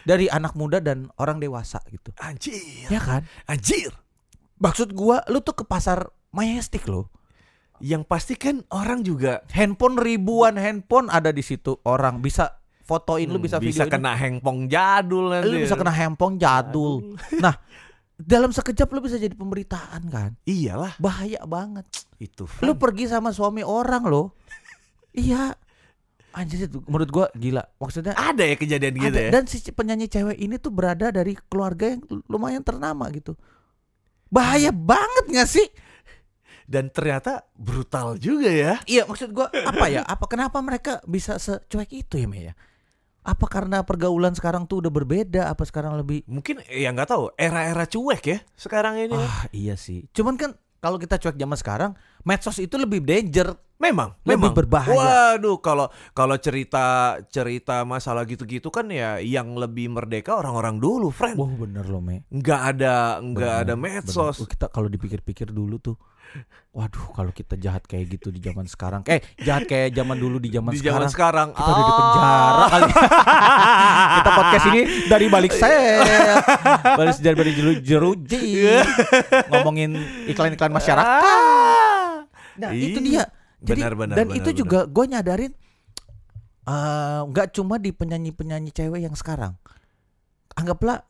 Dari 0.06 0.30
anak 0.30 0.54
muda 0.54 0.78
dan 0.78 1.10
orang 1.18 1.42
dewasa 1.42 1.82
gitu. 1.90 2.14
anjir. 2.22 2.86
Ya 2.88 3.02
kan? 3.02 3.26
Anjir. 3.50 3.90
Maksud 4.62 4.94
gua 4.94 5.26
lu 5.26 5.42
tuh 5.42 5.58
ke 5.58 5.64
pasar 5.66 6.08
Majestic 6.30 6.86
loh. 6.86 7.10
Yang 7.82 8.06
pasti 8.06 8.34
kan 8.38 8.62
orang 8.70 9.02
juga 9.02 9.42
Handphone 9.50 9.98
ribuan 9.98 10.54
handphone 10.54 11.10
ada 11.10 11.34
di 11.34 11.42
situ. 11.42 11.82
Orang 11.82 12.22
bisa 12.22 12.59
fotoin 12.90 13.24
lu 13.24 13.38
Hmm, 13.38 13.46
bisa, 13.46 13.56
bisa 13.56 13.86
videoin. 13.86 13.92
kena 13.94 14.12
hengpong 14.12 14.66
jadul 14.66 15.30
nanti. 15.30 15.46
lu 15.46 15.62
bisa 15.62 15.74
kena 15.74 15.92
handphone 15.92 16.34
jadul. 16.36 17.14
Nah, 17.38 17.54
dalam 18.16 18.50
sekejap 18.50 18.90
lu 18.90 18.98
bisa 18.98 19.14
jadi 19.14 19.32
pemberitaan 19.32 20.02
kan. 20.06 20.34
Iyalah 20.42 20.98
Bahaya 20.98 21.46
banget. 21.46 21.86
itu. 22.18 22.50
Lu 22.60 22.74
Fan. 22.74 22.76
pergi 22.76 23.06
sama 23.06 23.30
suami 23.30 23.62
orang 23.62 24.04
loh. 24.04 24.34
iya. 25.12 25.54
Anjir 26.30 26.62
itu 26.64 26.78
menurut 26.84 27.08
gua 27.08 27.26
gila. 27.32 27.62
Maksudnya 27.76 28.12
ada 28.12 28.42
ya 28.42 28.54
kejadian 28.54 28.94
gitu 28.94 29.06
ada 29.08 29.20
ya. 29.20 29.30
dan 29.32 29.44
si 29.44 29.58
penyanyi 29.66 30.06
cewek 30.06 30.36
ini 30.36 30.56
tuh 30.56 30.70
berada 30.70 31.10
dari 31.10 31.34
keluarga 31.44 31.90
yang 31.90 32.02
lumayan 32.26 32.60
ternama 32.60 33.06
gitu. 33.08 33.34
Bahaya 34.28 34.70
banget 34.70 35.26
gak 35.28 35.48
sih? 35.48 35.66
Dan 36.64 36.86
ternyata 36.86 37.42
brutal 37.52 38.14
juga 38.14 38.46
ya. 38.46 38.78
Iya, 38.84 39.02
maksud 39.02 39.34
gua 39.34 39.50
apa 39.50 39.90
ya? 39.90 40.06
Apa 40.06 40.30
kenapa 40.30 40.60
mereka 40.60 41.02
bisa 41.02 41.34
secuek 41.34 41.90
itu 41.90 42.14
ya, 42.14 42.30
Mei 42.30 42.46
ya? 42.46 42.54
Apa 43.20 43.46
karena 43.46 43.84
pergaulan 43.84 44.32
sekarang 44.32 44.64
tuh 44.64 44.80
udah 44.80 44.92
berbeda? 44.92 45.42
Apa 45.52 45.68
sekarang 45.68 45.92
lebih 45.94 46.24
Mungkin 46.24 46.64
ya 46.66 46.88
nggak 46.88 47.08
tahu 47.10 47.28
era-era 47.36 47.84
cuek 47.84 48.22
ya 48.24 48.38
sekarang 48.56 48.96
ini. 48.96 49.16
Ah, 49.16 49.44
iya 49.52 49.76
sih. 49.76 50.08
Cuman 50.16 50.40
kan 50.40 50.50
kalau 50.80 50.96
kita 50.96 51.20
cuek 51.20 51.36
zaman 51.36 51.58
sekarang, 51.60 51.90
medsos 52.24 52.56
itu 52.56 52.80
lebih 52.80 53.04
danger. 53.04 53.52
Memang, 53.80 54.12
Lebih 54.28 54.36
memang 54.36 54.52
berbahaya. 54.52 54.96
Waduh, 55.40 55.56
kalau 55.64 55.88
kalau 56.12 56.36
cerita 56.36 57.16
cerita 57.32 57.80
masalah 57.88 58.28
gitu-gitu 58.28 58.68
kan 58.68 58.84
ya 58.92 59.16
yang 59.24 59.56
lebih 59.56 59.88
merdeka 59.88 60.36
orang-orang 60.36 60.76
dulu, 60.76 61.08
friend. 61.08 61.40
Wah 61.40 61.48
bener 61.48 61.88
loh 61.88 62.04
Me. 62.04 62.28
Nggak 62.28 62.60
ada 62.76 63.24
nggak 63.24 63.52
Bener, 63.56 63.64
ada 63.64 63.74
bener. 63.80 64.04
medsos. 64.04 64.36
Oh, 64.36 64.44
kita 64.44 64.68
kalau 64.68 64.84
dipikir-pikir 64.84 65.48
dulu 65.48 65.80
tuh, 65.80 65.96
waduh 66.70 67.10
kalau 67.10 67.34
kita 67.34 67.58
jahat 67.58 67.82
kayak 67.82 68.14
gitu 68.14 68.30
di 68.30 68.38
zaman 68.38 68.62
sekarang, 68.64 69.02
eh 69.04 69.18
jahat 69.42 69.66
kayak 69.66 69.90
zaman 69.90 70.14
dulu 70.14 70.38
di 70.38 70.48
zaman 70.48 70.70
Di 70.70 70.78
sekarang, 70.78 71.10
zaman 71.10 71.10
sekarang 71.10 71.48
kita 71.50 71.66
udah 71.66 71.82
di 71.82 71.90
Ah. 71.90 71.98
penjara 71.98 72.66
kali. 72.70 72.90
kita 74.16 74.30
podcast 74.30 74.64
ini 74.68 74.80
dari 75.04 75.26
balik 75.26 75.52
saya, 75.52 75.94
balik 76.94 77.18
dari 77.18 77.34
balik 77.34 77.54
jeru 77.54 77.72
jeruji, 77.82 78.42
ngomongin 79.50 79.90
iklan-iklan 80.26 80.70
masyarakat. 80.70 81.22
Ah. 81.26 82.22
Nah 82.56 82.70
Ih, 82.70 82.94
itu 82.94 82.98
dia. 83.02 83.26
Jadi 83.60 83.80
benar, 83.84 83.92
benar, 83.92 84.14
dan 84.16 84.26
benar, 84.30 84.38
itu 84.40 84.48
benar. 84.48 84.60
juga 84.62 84.78
gue 84.86 85.04
nyadarin 85.04 85.52
eh, 86.64 87.20
nggak 87.28 87.48
cuma 87.52 87.76
di 87.76 87.90
penyanyi-penyanyi 87.90 88.70
cewek 88.70 89.04
yang 89.04 89.12
sekarang. 89.12 89.52
Anggaplah 90.54 91.02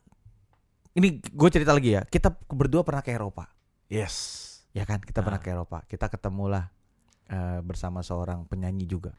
ini 0.96 1.22
gue 1.22 1.48
cerita 1.52 1.70
lagi 1.70 1.94
ya. 1.94 2.02
Kita 2.02 2.34
berdua 2.48 2.82
pernah 2.82 3.04
ke 3.04 3.14
Eropa, 3.14 3.46
Yes. 3.86 4.49
Ya 4.70 4.84
kan? 4.84 4.98
Kita 4.98 5.20
pernah 5.20 5.38
Ah. 5.38 5.44
ke 5.44 5.50
Eropa. 5.50 5.78
Kita 5.84 6.06
ketemulah 6.06 6.68
eh, 7.26 7.60
bersama 7.60 8.00
seorang 8.00 8.42
penyanyi 8.44 8.84
juga. 8.84 9.14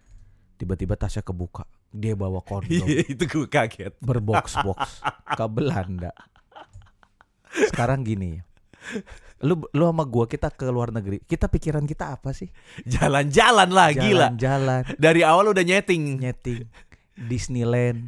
Tiba-tiba 0.56 0.94
tasnya 0.94 1.22
kebuka. 1.22 1.64
Dia 1.90 2.14
bawa 2.14 2.40
kondom 2.40 2.88
itu 3.12 3.24
gue 3.24 3.48
kaget. 3.48 3.96
berbox-box 4.00 5.04
ke 5.32 5.46
Belanda. 5.48 6.12
Sekarang 7.68 8.02
gini 8.02 8.40
ya. 8.40 8.44
Lu 9.42 9.58
lu 9.68 9.84
sama 9.86 10.06
gua 10.06 10.26
kita 10.26 10.50
ke 10.50 10.70
luar 10.70 10.90
negeri. 10.90 11.20
Kita 11.20 11.46
pikiran 11.46 11.84
kita 11.84 12.14
apa 12.14 12.30
sih? 12.32 12.48
Jalan-jalan 12.86 13.70
lah 13.70 13.90
Ah, 13.90 13.94
gila. 13.94 14.28
Jalan-jalan 14.34 14.82
Dari 14.98 15.22
awal 15.22 15.50
udah 15.50 15.62
nyeting. 15.62 16.18
nyeting 16.18 16.66
Disneyland, 17.12 18.08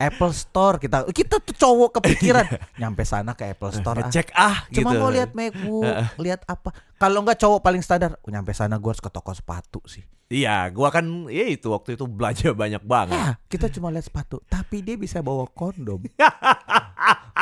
Apple 0.00 0.32
Store 0.34 0.80
kita 0.80 1.04
kita 1.12 1.38
tuh 1.38 1.54
cowok 1.54 2.00
kepikiran 2.00 2.46
nyampe 2.80 3.04
sana 3.04 3.36
ke 3.36 3.52
Apple 3.52 3.70
Store 3.76 4.00
ah. 4.00 4.08
Ngecek 4.08 4.28
ah 4.34 4.66
Cuma 4.72 4.96
gitu. 4.96 5.00
mau 5.04 5.10
lihat 5.12 5.30
MacBook, 5.36 5.84
lihat 6.18 6.40
apa. 6.48 6.72
Kalau 6.96 7.22
nggak 7.22 7.38
cowok 7.38 7.60
paling 7.60 7.82
standar, 7.84 8.16
oh, 8.18 8.30
nyampe 8.32 8.50
sana 8.56 8.80
gua 8.80 8.96
harus 8.96 9.04
ke 9.04 9.10
toko 9.12 9.30
sepatu 9.36 9.80
sih. 9.84 10.02
Iya, 10.32 10.72
gua 10.72 10.88
kan 10.88 11.04
ya 11.28 11.44
itu 11.44 11.68
waktu 11.68 11.94
itu 11.94 12.08
belanja 12.08 12.56
banyak 12.56 12.82
banget. 12.82 13.20
Ya, 13.20 13.36
kita 13.52 13.68
cuma 13.68 13.92
lihat 13.92 14.08
sepatu, 14.08 14.40
tapi 14.48 14.80
dia 14.80 14.96
bisa 14.96 15.20
bawa 15.20 15.44
kondom. 15.52 16.02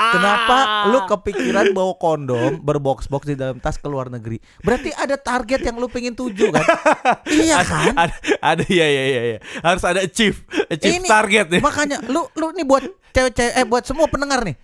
Kenapa 0.00 0.57
lu 0.88 0.99
kepikiran 1.04 1.76
bawa 1.76 1.92
kondom 2.00 2.59
berbox-box 2.64 3.23
di 3.28 3.37
dalam 3.37 3.61
tas 3.61 3.76
ke 3.76 3.85
luar 3.85 4.09
negeri? 4.09 4.40
Berarti 4.64 4.90
ada 4.97 5.21
target 5.21 5.61
yang 5.61 5.76
lu 5.76 5.87
pengen 5.92 6.16
tuju 6.16 6.49
kan? 6.49 6.64
iya 7.45 7.61
kan? 7.61 7.92
ada 7.92 8.14
ada 8.40 8.64
ya 8.64 8.87
ya 8.88 9.04
ya 9.04 9.23
ya. 9.37 9.38
Harus 9.61 9.85
ada 9.85 10.00
achieve, 10.00 10.40
achieve 10.73 11.04
Ini, 11.04 11.09
target 11.09 11.47
ya. 11.52 11.61
Makanya 11.61 12.00
lu 12.09 12.25
lu 12.33 12.57
nih 12.57 12.64
buat 12.64 12.85
cewek-cewek 13.12 13.52
eh 13.61 13.66
buat 13.69 13.85
semua 13.85 14.09
pendengar 14.09 14.40
nih. 14.40 14.57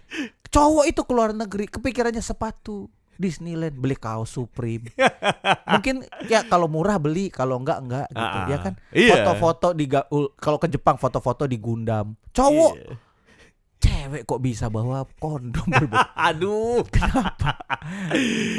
Cowok 0.48 0.84
itu 0.88 1.02
keluar 1.04 1.36
negeri 1.36 1.68
kepikirannya 1.68 2.24
sepatu 2.24 2.88
Disneyland 3.16 3.76
beli 3.76 3.96
kaos 3.96 4.32
Supreme. 4.36 4.92
Mungkin 5.72 6.04
ya 6.28 6.44
kalau 6.46 6.68
murah 6.68 7.00
beli, 7.00 7.32
kalau 7.32 7.60
enggak 7.60 7.80
enggak 7.80 8.08
gitu. 8.12 8.38
Ah, 8.38 8.46
ya 8.48 8.58
kan? 8.60 8.74
iya. 8.92 9.12
Foto-foto 9.20 9.68
di 9.72 9.88
kalau 10.36 10.58
ke 10.60 10.68
Jepang 10.68 10.96
foto-foto 11.00 11.48
di 11.48 11.56
Gundam. 11.56 12.14
Cowok 12.32 12.72
Iya. 12.76 13.05
Cewek 14.06 14.22
kok 14.22 14.38
bisa 14.38 14.70
bawa 14.70 15.02
kondom 15.18 15.66
Aduh, 16.30 16.86
Kenapa? 16.86 17.58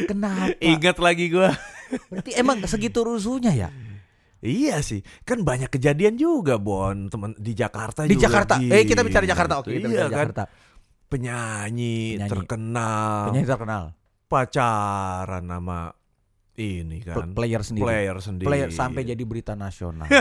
Kenapa? 0.03 0.51
ingat 0.59 0.99
lagi 0.99 1.31
gua. 1.31 1.55
Berarti 2.11 2.35
emang 2.35 2.59
segitu 2.67 2.99
rusuhnya 3.07 3.55
ya? 3.55 3.71
Iya 4.43 4.83
sih, 4.85 5.01
kan 5.25 5.41
banyak 5.41 5.71
kejadian 5.71 6.13
juga 6.13 6.61
Bon, 6.61 7.09
teman 7.09 7.33
di 7.41 7.57
Jakarta 7.57 8.05
Di 8.05 8.13
juga 8.13 8.29
Jakarta. 8.29 8.53
Eh 8.61 8.85
kita 8.85 9.01
bicara 9.01 9.25
gitu. 9.25 9.33
Jakarta. 9.33 9.53
Oke, 9.63 9.71
kita 9.79 9.87
iya 9.87 9.93
bicara 9.95 10.09
kan? 10.11 10.13
Jakarta. 10.13 10.43
Penyanyi, 11.07 12.19
Penyanyi. 12.19 12.29
terkenal, 12.29 13.23
Penyanyi 13.31 13.47
terkenal. 13.47 13.83
pacaran 14.27 15.43
sama 15.47 15.95
ini 16.59 16.99
kan 16.99 17.31
player 17.31 17.63
sendiri. 17.63 17.85
player 17.87 18.17
sendiri. 18.19 18.47
Player 18.51 18.69
sampai 18.75 19.01
jadi 19.07 19.23
berita 19.23 19.55
nasional. 19.55 20.11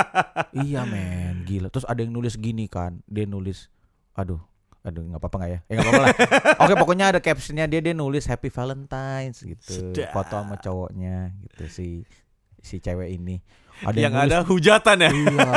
iya 0.68 0.84
men, 0.84 1.48
gila. 1.48 1.72
Terus 1.72 1.88
ada 1.88 2.04
yang 2.04 2.12
nulis 2.12 2.36
gini 2.36 2.68
kan, 2.68 3.00
dia 3.08 3.24
nulis, 3.24 3.72
aduh, 4.12 4.44
aduh 4.86 5.02
nggak 5.02 5.18
apa-apa 5.18 5.36
nggak 5.42 5.50
ya? 5.50 5.60
Eh 5.66 5.72
nggak 5.74 5.86
apa-apa 5.90 6.02
lah. 6.06 6.16
Oke 6.62 6.74
pokoknya 6.78 7.06
ada 7.10 7.18
captionnya 7.18 7.66
dia 7.66 7.82
dia 7.82 7.90
nulis 7.90 8.30
Happy 8.30 8.54
Valentine's 8.54 9.42
gitu, 9.42 9.90
Sedap. 9.90 10.14
foto 10.14 10.38
sama 10.38 10.54
cowoknya 10.62 11.34
gitu 11.42 11.64
si 11.66 11.88
si 12.62 12.78
cewek 12.78 13.18
ini. 13.18 13.42
Ada 13.82 13.98
yang 13.98 14.14
nulis, 14.16 14.30
ada 14.32 14.38
hujatan 14.46 14.96
ya. 15.04 15.10
Iya, 15.12 15.50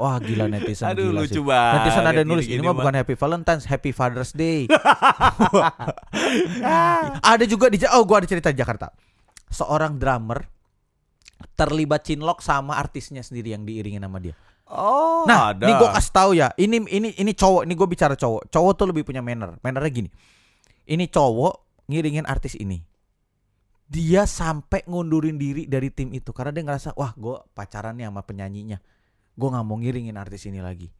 wah 0.00 0.16
gila 0.22 0.46
netizen 0.54 0.86
Aduh 0.88 1.12
gila 1.12 1.20
lucu 1.26 1.42
sih. 1.42 1.44
banget. 1.44 1.74
Netizen 1.82 2.04
ada 2.06 2.20
yang 2.22 2.30
nulis 2.30 2.46
ini 2.46 2.62
mah 2.62 2.74
bukan 2.78 2.94
Happy 2.94 3.14
Valentine's, 3.18 3.64
Happy 3.68 3.90
Father's 3.92 4.32
Day. 4.32 4.70
ada 7.34 7.44
juga 7.44 7.66
di 7.68 7.82
oh 7.90 8.02
gua 8.06 8.22
ada 8.22 8.28
cerita 8.30 8.54
di 8.54 8.58
Jakarta. 8.62 8.94
Seorang 9.50 9.98
drummer 9.98 10.46
terlibat 11.52 12.06
cinlok 12.06 12.40
sama 12.40 12.80
artisnya 12.80 13.20
sendiri 13.20 13.52
yang 13.52 13.66
diiringin 13.66 14.00
sama 14.00 14.22
dia. 14.22 14.32
Oh, 14.66 15.22
Nah, 15.30 15.54
ada. 15.54 15.62
ini 15.62 15.72
gue 15.78 15.88
kasih 15.94 16.12
tahu 16.12 16.30
ya. 16.34 16.50
Ini 16.58 16.76
ini 16.90 17.08
ini 17.14 17.32
cowok. 17.32 17.62
Ini 17.62 17.74
gue 17.78 17.86
bicara 17.86 18.14
cowok. 18.18 18.50
Cowok 18.50 18.72
tuh 18.74 18.86
lebih 18.90 19.06
punya 19.06 19.22
manner. 19.22 19.54
Mannernya 19.62 19.92
gini. 19.94 20.10
Ini 20.90 21.06
cowok 21.06 21.86
ngiringin 21.86 22.26
artis 22.26 22.58
ini. 22.58 22.82
Dia 23.86 24.26
sampai 24.26 24.82
ngundurin 24.90 25.38
diri 25.38 25.70
dari 25.70 25.94
tim 25.94 26.10
itu 26.10 26.34
karena 26.34 26.50
dia 26.50 26.66
ngerasa 26.66 26.98
wah 26.98 27.14
gue 27.14 27.38
pacaran 27.54 27.94
nih 27.94 28.10
sama 28.10 28.26
penyanyinya. 28.26 28.82
Gue 29.38 29.48
nggak 29.54 29.62
mau 29.62 29.78
ngiringin 29.78 30.18
artis 30.18 30.50
ini 30.50 30.58
lagi. 30.58 30.90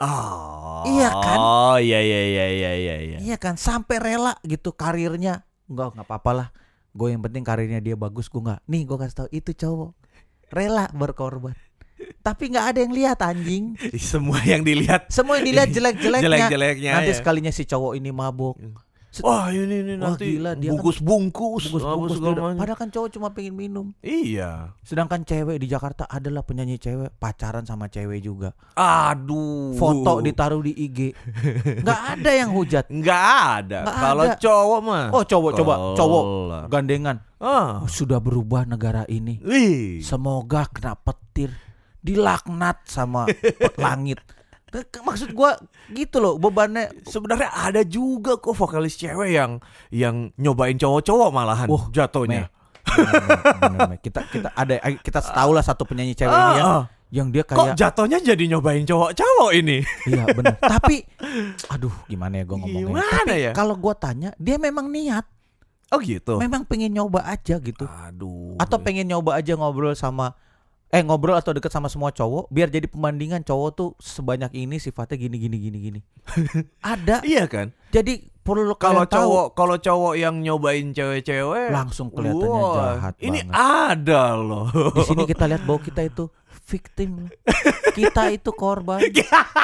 Oh. 0.00 0.80
Iya 0.88 1.12
kan? 1.12 1.36
Oh, 1.36 1.76
iya 1.76 2.00
iya 2.00 2.20
iya 2.24 2.46
iya 2.48 2.72
iya 2.72 2.96
iya. 3.04 3.18
Iya 3.20 3.36
kan 3.36 3.60
sampai 3.60 4.00
rela 4.00 4.40
gitu 4.48 4.72
karirnya. 4.72 5.44
Enggak 5.68 5.92
nggak 5.92 6.08
apa-apa 6.08 6.30
lah. 6.32 6.48
Gue 6.96 7.12
yang 7.12 7.20
penting 7.20 7.44
karirnya 7.44 7.84
dia 7.84 8.00
bagus. 8.00 8.32
Gue 8.32 8.40
nggak. 8.40 8.64
Nih 8.64 8.88
gue 8.88 8.96
kasih 8.96 9.16
tahu 9.20 9.28
itu 9.28 9.52
cowok 9.52 9.92
rela 10.48 10.88
berkorban. 10.96 11.52
Tapi 12.20 12.52
nggak 12.52 12.66
ada 12.68 12.78
yang 12.80 12.92
lihat 12.92 13.18
anjing. 13.18 13.64
Semua 14.12 14.40
yang 14.42 14.60
dilihat 14.60 15.08
Semua 15.08 15.40
yang 15.40 15.46
dilihat 15.46 15.68
jelek-jeleknya. 15.76 16.24
jelek-jeleknya. 16.46 16.90
Nanti 16.94 17.12
ya. 17.12 17.16
sekalinya 17.16 17.48
si 17.48 17.64
cowok 17.64 17.96
ini 17.96 18.10
mabuk. 18.10 18.60
Wah, 19.26 19.50
ini 19.50 19.82
ini 19.82 19.98
Wah, 19.98 20.14
nanti 20.14 20.38
gila, 20.38 20.54
dia 20.54 20.70
kan 20.70 20.78
bungkus-bungkus. 20.78 21.66
apa 21.66 21.72
Bungkus-bungkus 21.74 22.10
segala 22.14 22.30
dia- 22.30 22.42
macam. 22.46 22.58
Padahal 22.62 22.78
kan 22.78 22.88
cowok 22.88 23.08
cuma 23.10 23.28
pengen 23.34 23.54
minum. 23.58 23.86
Iya. 23.98 24.70
Sedangkan 24.80 25.26
cewek 25.26 25.58
di 25.58 25.66
Jakarta 25.66 26.06
adalah 26.06 26.46
penyanyi 26.46 26.78
cewek 26.78 27.18
pacaran 27.18 27.66
sama 27.66 27.90
cewek 27.90 28.22
juga. 28.22 28.54
Aduh. 28.76 29.74
Foto 29.74 30.22
ditaruh 30.22 30.62
di 30.62 30.78
IG. 30.78 30.98
Nggak 31.82 32.00
ada 32.14 32.30
yang 32.30 32.54
hujat. 32.54 32.86
Nggak 32.86 33.24
ada. 33.58 33.78
Kalau 33.82 34.24
cowok 34.36 34.78
mah. 34.80 35.04
Oh 35.10 35.24
cowok 35.24 35.50
coba 35.58 35.74
cowok 35.92 36.22
gandengan. 36.70 37.16
Ah. 37.42 37.82
Oh, 37.82 37.90
sudah 37.90 38.20
berubah 38.20 38.62
negara 38.62 39.02
ini. 39.06 39.42
Wih. 39.42 40.04
Semoga 40.04 40.70
kena 40.70 40.94
petir, 40.94 41.50
dilaknat 42.00 42.82
sama 42.84 43.24
langit. 43.80 44.18
Maksud 45.02 45.34
gua 45.34 45.58
gitu 45.90 46.18
loh 46.18 46.36
bebannya. 46.36 46.94
Sebenarnya 47.02 47.50
ada 47.50 47.82
juga 47.82 48.38
kok 48.38 48.54
vokalis 48.54 48.94
cewek 48.94 49.34
yang 49.34 49.58
yang 49.90 50.30
nyobain 50.36 50.78
cowok-cowok 50.78 51.28
malahan 51.28 51.66
Wah, 51.66 51.90
jatuhnya. 51.90 52.46
Kita 53.98 54.20
kita 54.24 54.48
ada 54.50 54.74
kita 54.96 55.20
tahu 55.20 55.50
lah 55.52 55.62
satu 55.62 55.82
penyanyi 55.84 56.14
cewek 56.14 56.30
ini 56.30 56.54
ya 56.54 56.62
Ah, 56.62 56.70
ah. 56.70 56.84
yang 57.10 57.28
dia 57.28 57.42
Kok 57.42 57.50
kayak 57.52 57.74
jatuhnya 57.74 58.18
jadi 58.22 58.44
nyobain 58.46 58.86
cowok-cowok 58.86 59.50
ini? 59.58 59.82
Iya 60.06 60.24
benar. 60.30 60.54
Tapi 60.78 61.02
aduh 61.66 61.94
gimana 62.06 62.38
ya 62.38 62.44
gue 62.46 62.56
ngomongnya. 62.56 62.86
Gimana 62.94 63.22
Tapi 63.26 63.42
ya? 63.42 63.52
kalau 63.52 63.74
gue 63.74 63.94
tanya 63.98 64.30
dia 64.38 64.56
memang 64.56 64.86
niat, 64.86 65.26
Oh 65.90 65.98
gitu. 65.98 66.38
memang 66.38 66.62
pengen 66.62 66.94
nyoba 66.94 67.26
aja 67.26 67.58
gitu. 67.58 67.90
Aduh. 68.06 68.54
Atau 68.54 68.78
pengen 68.78 69.10
nyoba 69.10 69.34
aja 69.34 69.58
ngobrol 69.58 69.98
sama 69.98 70.38
eh 70.90 71.02
ngobrol 71.06 71.38
atau 71.38 71.54
deket 71.54 71.70
sama 71.70 71.86
semua 71.86 72.10
cowok 72.10 72.50
biar 72.50 72.66
jadi 72.66 72.90
pembandingan 72.90 73.46
cowok 73.46 73.70
tuh 73.74 73.88
sebanyak 74.02 74.50
ini 74.58 74.78
sifatnya 74.82 75.18
gini 75.18 75.36
gini 75.38 75.56
gini 75.58 75.78
gini. 75.78 76.00
Ada. 76.82 77.22
Iya 77.22 77.46
kan? 77.46 77.70
Jadi 77.94 78.29
perlu 78.50 78.74
Kalau 78.74 79.04
cowok 79.04 79.46
kalau 79.52 79.76
cowok 79.76 80.14
yang 80.16 80.34
nyobain 80.36 80.90
cewek-cewek 80.90 81.70
langsung 81.70 82.10
kelihatannya 82.10 82.50
wah, 82.60 82.74
jahat 82.76 83.14
Ini 83.16 83.38
banget. 83.40 83.54
ada 83.86 84.22
loh. 84.34 84.66
Di 84.68 85.02
sini 85.04 85.22
kita 85.24 85.44
lihat 85.46 85.62
bahwa 85.62 85.80
kita 85.80 86.02
itu 86.02 86.24
victim. 86.64 87.30
Kita 87.92 88.22
itu 88.28 88.50
korban. 88.52 88.98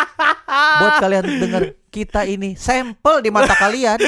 Buat 0.79 0.94
kalian 0.99 1.25
dengar 1.38 1.62
kita 1.88 2.25
ini 2.25 2.55
sampel 2.55 3.20
di 3.20 3.29
mata 3.29 3.53
kalian. 3.53 3.99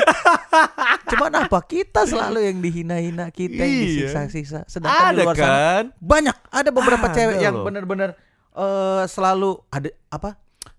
Cuman 1.06 1.32
apa 1.38 1.58
kita 1.60 2.04
selalu 2.04 2.44
yang 2.44 2.58
dihina-hina, 2.58 3.30
kita 3.30 3.58
yang 3.58 3.74
Iya. 3.74 3.84
disiksa-siksa. 3.84 4.58
Sedangkan 4.64 4.94
di 5.08 5.14
ada 5.14 5.22
luar 5.22 5.36
sana 5.36 5.48
kan? 5.48 5.84
banyak 5.96 6.36
ada 6.48 6.70
beberapa 6.70 7.06
Ada 7.06 7.14
cewek 7.14 7.36
yang 7.38 7.54
loh. 7.54 7.64
benar-benar 7.64 8.10
eh, 8.54 9.02
selalu 9.06 9.50
ada 9.68 9.88
apa? 10.08 10.30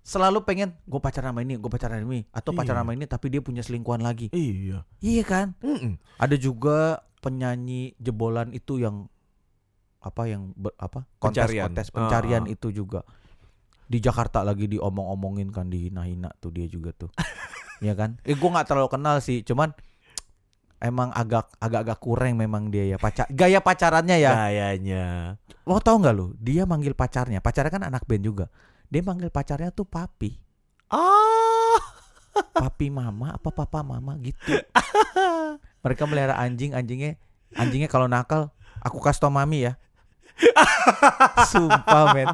Selalu 0.09 0.41
pengen 0.41 0.73
gue 0.81 0.97
pacaran 0.97 1.29
sama 1.29 1.41
ini, 1.41 1.53
gue 1.53 1.69
pacaran 1.69 2.01
sama 2.01 2.09
ini, 2.09 2.25
atau 2.31 2.49
pacaran 2.49 2.81
Iya. 2.81 2.85
sama 2.89 2.97
ini 2.97 3.05
tapi 3.05 3.25
dia 3.29 3.41
punya 3.41 3.61
selingkuhan 3.61 4.01
lagi. 4.01 4.33
Iya. 4.33 4.81
Iya 4.97 5.23
kan? 5.23 5.53
Mm-mm. 5.61 6.01
Ada 6.17 6.33
juga 6.35 7.05
penyanyi 7.19 7.93
jebolan 7.95 8.49
itu 8.49 8.75
yang 8.75 9.05
apa 9.99 10.25
yang 10.25 10.55
ber- 10.55 10.73
apa 10.75 11.03
kontes 11.17 11.43
Pencarian. 11.43 11.65
kontes 11.67 11.87
pencarian 11.91 12.43
Ah. 12.43 12.53
itu 12.55 12.71
juga 12.71 13.03
di 13.85 13.99
Jakarta 13.99 14.41
lagi 14.41 14.65
diomong-omongin 14.65 15.51
kan 15.51 15.67
dihina-hina 15.67 16.31
tuh 16.39 16.49
dia 16.49 16.65
juga 16.65 16.89
tuh. 16.91 17.11
Iya 17.79 17.95
kan? 17.95 18.19
Eh 18.23 18.35
gue 18.35 18.49
nggak 18.49 18.67
terlalu 18.67 18.89
kenal 18.89 19.19
sih, 19.19 19.39
cuman 19.39 19.71
emang 20.79 21.11
agak 21.11 21.47
agak-agak 21.59 21.99
kurang 21.99 22.35
memang 22.35 22.67
dia 22.67 22.83
ya 22.85 22.97
pacar 22.97 23.23
gaya 23.29 23.59
pacarannya 23.59 24.17
ya. 24.17 24.31
Kayaknya. 24.33 25.05
Lo 25.63 25.79
tau 25.79 25.95
nggak 25.95 26.11
lo? 26.11 26.35
Dia 26.35 26.63
manggil 26.63 26.91
pacarnya, 26.91 27.39
pacarnya 27.39 27.69
kan 27.69 27.83
anak 27.85 28.03
band 28.03 28.23
juga. 28.23 28.45
Dia 28.89 29.01
manggil 29.01 29.29
pacarnya 29.29 29.69
tuh 29.69 29.85
papi, 29.85 30.33
Ah. 30.89 31.77
papi 32.65 32.89
mama 32.89 33.37
apa 33.37 33.49
papa 33.49 33.85
mama 33.85 34.17
gitu. 34.17 34.57
Mereka 35.85 36.03
melihara 36.03 36.35
anjing, 36.35 36.73
anjingnya 36.73 37.15
anjingnya 37.53 37.85
kalau 37.85 38.05
nakal 38.05 38.49
aku 38.81 38.97
kasih 38.99 39.21
tau 39.21 39.31
mami 39.31 39.69
ya. 39.69 39.77
Sumpah 41.51 42.15
men, 42.15 42.31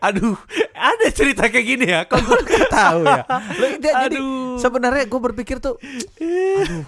Aduh, 0.00 0.38
ada 0.70 1.06
cerita 1.10 1.46
kayak 1.46 1.66
gini 1.66 1.86
ya? 1.86 2.06
Kok 2.06 2.18
gue 2.22 2.38
Gak 2.46 2.70
tahu 2.70 3.00
ya. 3.02 3.22
Lo, 3.58 3.66
dia- 3.76 3.96
jadi 4.06 4.18
sebenarnya 4.56 5.04
gue 5.04 5.20
berpikir 5.20 5.58
tuh, 5.58 5.74
aduh, 6.56 6.86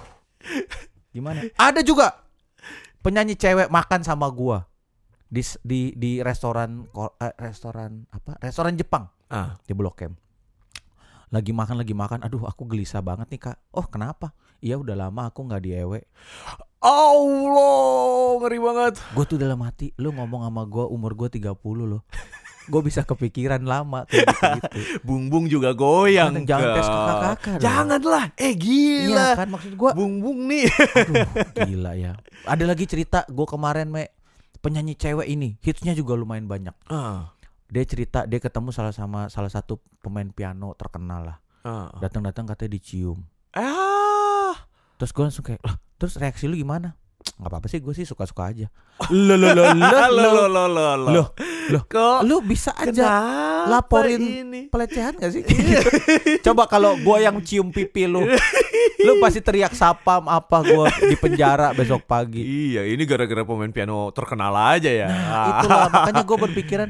gimana? 1.10 1.42
Ada 1.54 1.82
juga 1.82 2.14
penyanyi 3.02 3.34
cewek 3.34 3.68
makan 3.68 4.00
sama 4.02 4.30
gua 4.30 4.62
di 5.32 5.40
di 5.64 5.80
di 5.96 6.12
restoran 6.20 6.84
eh, 7.16 7.32
restoran 7.40 8.04
apa? 8.12 8.36
Restoran 8.38 8.76
Jepang 8.76 9.08
Ah. 9.26 9.56
di 9.64 9.72
Blok 9.72 10.04
M. 10.04 10.12
Lagi 11.32 11.56
makan 11.56 11.80
lagi 11.80 11.96
makan, 11.96 12.20
aduh 12.20 12.44
aku 12.44 12.68
gelisah 12.68 13.00
banget 13.00 13.32
nih 13.32 13.40
kak. 13.40 13.56
Oh 13.72 13.88
kenapa? 13.88 14.36
Iya 14.60 14.76
udah 14.76 14.92
lama 14.94 15.32
aku 15.32 15.48
nggak 15.48 15.64
diewe. 15.64 16.04
Allah, 16.82 18.36
ngeri 18.36 18.58
banget. 18.60 18.94
Gue 19.10 19.24
tuh 19.24 19.40
dalam 19.40 19.56
hati, 19.62 19.96
lu 19.96 20.12
ngomong 20.12 20.44
sama 20.44 20.62
gua 20.66 20.84
umur 20.86 21.16
gue 21.16 21.40
30 21.40 21.56
loh. 21.82 22.04
Gue 22.62 22.78
bisa 22.78 23.02
kepikiran 23.02 23.64
lama 23.64 24.06
kayak 24.06 24.28
gitu-gitu. 24.28 24.66
Bung 25.08 25.26
Bung 25.26 25.48
juga 25.48 25.72
goyang. 25.72 26.44
Jangan 26.44 26.62
Kak. 26.62 26.76
tes 26.76 26.86
kakak-kakak 26.86 27.54
dong. 27.56 27.64
Janganlah. 27.64 28.24
Eh 28.36 28.52
gila. 28.54 29.26
Iya 29.26 29.26
kan 29.34 29.48
maksud 29.48 29.72
gua 29.74 29.90
Bung 29.96 30.20
Bung 30.20 30.46
nih. 30.46 30.68
Aduh, 30.68 31.26
gila 31.64 31.92
ya. 31.96 32.12
Ada 32.44 32.64
lagi 32.68 32.84
cerita 32.84 33.24
gue 33.26 33.46
kemarin 33.48 33.88
me 33.88 34.12
penyanyi 34.62 34.94
cewek 34.94 35.26
ini 35.26 35.58
hitsnya 35.60 35.92
juga 35.92 36.14
lumayan 36.14 36.46
banyak. 36.46 36.72
Ah. 36.86 37.34
Dia 37.68 37.84
cerita 37.84 38.24
dia 38.24 38.38
ketemu 38.38 38.70
salah 38.70 38.94
sama 38.94 39.26
salah 39.28 39.50
satu 39.50 39.82
pemain 40.00 40.30
piano 40.30 40.72
terkenal 40.78 41.34
lah. 41.34 41.38
Ah. 41.66 41.90
Datang-datang 41.98 42.46
katanya 42.46 42.78
dicium. 42.78 43.26
Ah. 43.52 44.54
Terus 44.96 45.10
gue 45.10 45.24
langsung 45.26 45.44
kayak, 45.44 45.60
lah, 45.66 45.76
terus 45.98 46.14
reaksi 46.14 46.46
lu 46.46 46.54
gimana? 46.54 46.94
Nggak 47.32 47.48
apa-apa 47.48 47.66
sih, 47.66 47.78
gue 47.78 47.90
sih 47.92 48.02
suka-suka 48.02 48.48
aja. 48.48 48.66
Lo 49.08 49.34
lo 49.34 49.50
lo 49.50 49.64
lo 49.72 49.86
Lo 50.14 50.28
lo. 50.30 50.46
lo 50.46 50.64
lo 50.68 50.84
lo 50.96 51.10
lo. 51.10 51.24
Kok 51.82 52.22
Lu 52.22 52.38
bisa 52.38 52.70
aja 52.72 53.08
laporin 53.64 54.20
ini? 54.20 54.60
pelecehan 54.68 55.14
gak 55.14 55.30
sih? 55.30 55.42
Coba 56.46 56.66
kalau 56.66 56.94
gue 56.94 57.16
yang 57.18 57.38
cium 57.40 57.68
pipi 57.68 58.04
lu, 58.04 58.22
lu 58.98 59.12
pasti 59.18 59.38
teriak 59.38 59.72
sapam 59.72 60.26
apa 60.26 60.60
gue 60.60 60.86
di 61.04 61.16
penjara 61.16 61.70
besok 61.72 62.04
pagi. 62.04 62.42
Iya, 62.42 62.84
ini 62.84 63.02
gara-gara 63.02 63.42
pemain 63.42 63.70
piano 63.70 64.10
terkenal 64.10 64.52
aja 64.52 64.90
ya. 64.90 65.06
Nah, 65.06 65.46
itulah 65.56 65.88
makanya 65.88 66.22
gue 66.22 66.38
berpikiran 66.40 66.88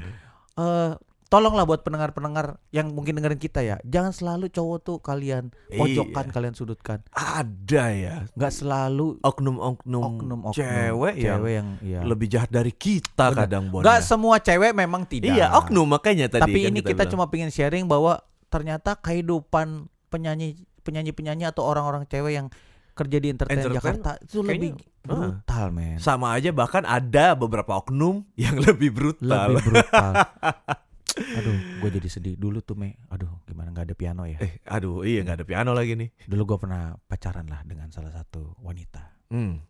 eh 0.53 0.91
tolonglah 1.33 1.65
buat 1.65 1.81
pendengar-pendengar 1.81 2.61
yang 2.77 2.93
mungkin 2.93 3.17
dengerin 3.17 3.41
kita 3.41 3.65
ya, 3.65 3.81
jangan 3.89 4.13
selalu 4.13 4.53
cowok 4.53 4.79
tuh 4.85 4.97
kalian 5.01 5.49
pojokkan, 5.73 6.29
Iya. 6.29 6.35
kalian 6.37 6.53
sudutkan, 6.53 6.99
Ada 7.17 7.85
ya. 7.97 8.15
nggak 8.37 8.53
selalu 8.53 9.17
Oknum-oknum 9.25 10.03
oknum-oknum 10.05 10.53
cewek, 10.53 11.17
yang 11.17 11.41
cewek 11.41 11.53
yang 11.57 11.69
iya. 11.81 12.01
lebih 12.05 12.29
jahat 12.29 12.53
dari 12.53 12.69
kita 12.69 13.33
Bener. 13.33 13.49
kadang 13.49 13.65
Bon. 13.73 13.81
Nggak 13.81 14.05
semua 14.05 14.37
cewek 14.45 14.77
memang 14.77 15.09
tidak. 15.09 15.33
Iya, 15.33 15.57
oknum 15.57 15.89
makanya 15.89 16.29
tadi 16.29 16.45
Tapi 16.45 16.59
kan 16.61 16.69
ini 16.69 16.81
kita, 16.85 17.09
bilang. 17.09 17.13
cuma 17.17 17.25
pengen 17.33 17.49
sharing 17.49 17.89
bahwa 17.89 18.21
ternyata 18.53 18.93
kehidupan 19.01 19.89
penyanyi 20.13 20.61
penyanyi-penyanyi 20.85 21.49
atau 21.49 21.65
orang-orang 21.65 22.05
cewek 22.05 22.37
yang 22.37 22.53
kerja 22.93 23.17
di 23.25 23.33
entertain, 23.33 23.57
Entertain, 23.57 23.79
Jakarta 23.81 24.11
itu 24.21 24.45
lebih 24.45 24.77
kayaknya, 24.77 25.09
ah. 25.09 25.33
brutal, 25.33 25.67
men. 25.73 25.97
sama 25.97 26.37
aja 26.37 26.53
bahkan 26.53 26.85
ada 26.85 27.33
beberapa 27.33 27.81
oknum 27.81 28.21
yang 28.37 28.61
lebih 28.69 28.93
brutal. 28.93 29.57
Lebih 29.57 29.65
brutal. 29.81 30.13
Aduh, 31.13 31.57
gue 31.81 31.91
jadi 31.93 32.09
sedih 32.09 32.35
dulu 32.41 32.65
tuh, 32.65 32.75
Me. 32.75 32.97
Aduh, 33.13 33.29
gimana 33.45 33.69
nggak 33.69 33.93
ada 33.93 33.97
piano 33.97 34.25
ya? 34.25 34.41
Eh, 34.41 34.61
aduh, 34.65 35.05
iya 35.05 35.21
nggak 35.21 35.43
ada 35.43 35.47
piano 35.47 35.71
lagi 35.77 35.93
nih. 35.93 36.09
Dulu 36.25 36.43
gue 36.55 36.59
pernah 36.65 36.97
pacaran 37.05 37.45
lah 37.47 37.61
dengan 37.65 37.93
salah 37.93 38.13
satu 38.13 38.57
wanita. 38.65 39.29
Hmm. 39.29 39.61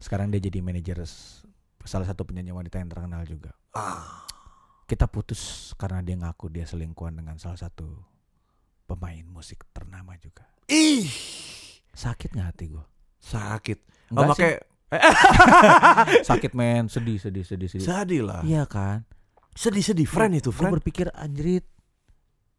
Sekarang 0.00 0.32
dia 0.32 0.40
jadi 0.40 0.64
manajer 0.64 1.04
salah 1.84 2.06
satu 2.08 2.24
penyanyi 2.24 2.52
wanita 2.52 2.80
yang 2.80 2.88
terkenal 2.88 3.24
juga. 3.24 3.52
Ah. 3.76 4.24
Kita 4.88 5.04
putus 5.04 5.72
karena 5.76 6.00
dia 6.00 6.16
ngaku 6.16 6.48
dia 6.48 6.64
selingkuhan 6.64 7.12
dengan 7.16 7.36
salah 7.36 7.60
satu 7.60 7.84
pemain 8.88 9.24
musik 9.28 9.68
ternama 9.76 10.16
juga. 10.16 10.48
Ih, 10.68 11.04
Sakit 11.92 12.32
nggak 12.32 12.48
hati 12.54 12.64
gue? 12.72 12.84
sakit. 13.18 13.78
Oh, 14.14 14.24
Enggak 14.24 14.28
makanya 14.32 14.56
Sakit 16.24 16.52
men, 16.56 16.88
sedih, 16.88 17.20
sedih, 17.20 17.44
sedih, 17.44 17.68
sedih. 17.68 17.84
sedih 17.84 18.22
lah. 18.24 18.40
Iya 18.40 18.64
kan? 18.64 19.04
Sedih-sedih, 19.58 20.06
friend 20.06 20.38
itu, 20.38 20.48
Gue 20.48 20.56
friend. 20.56 20.72
berpikir 20.72 21.10
anjrit. 21.10 21.66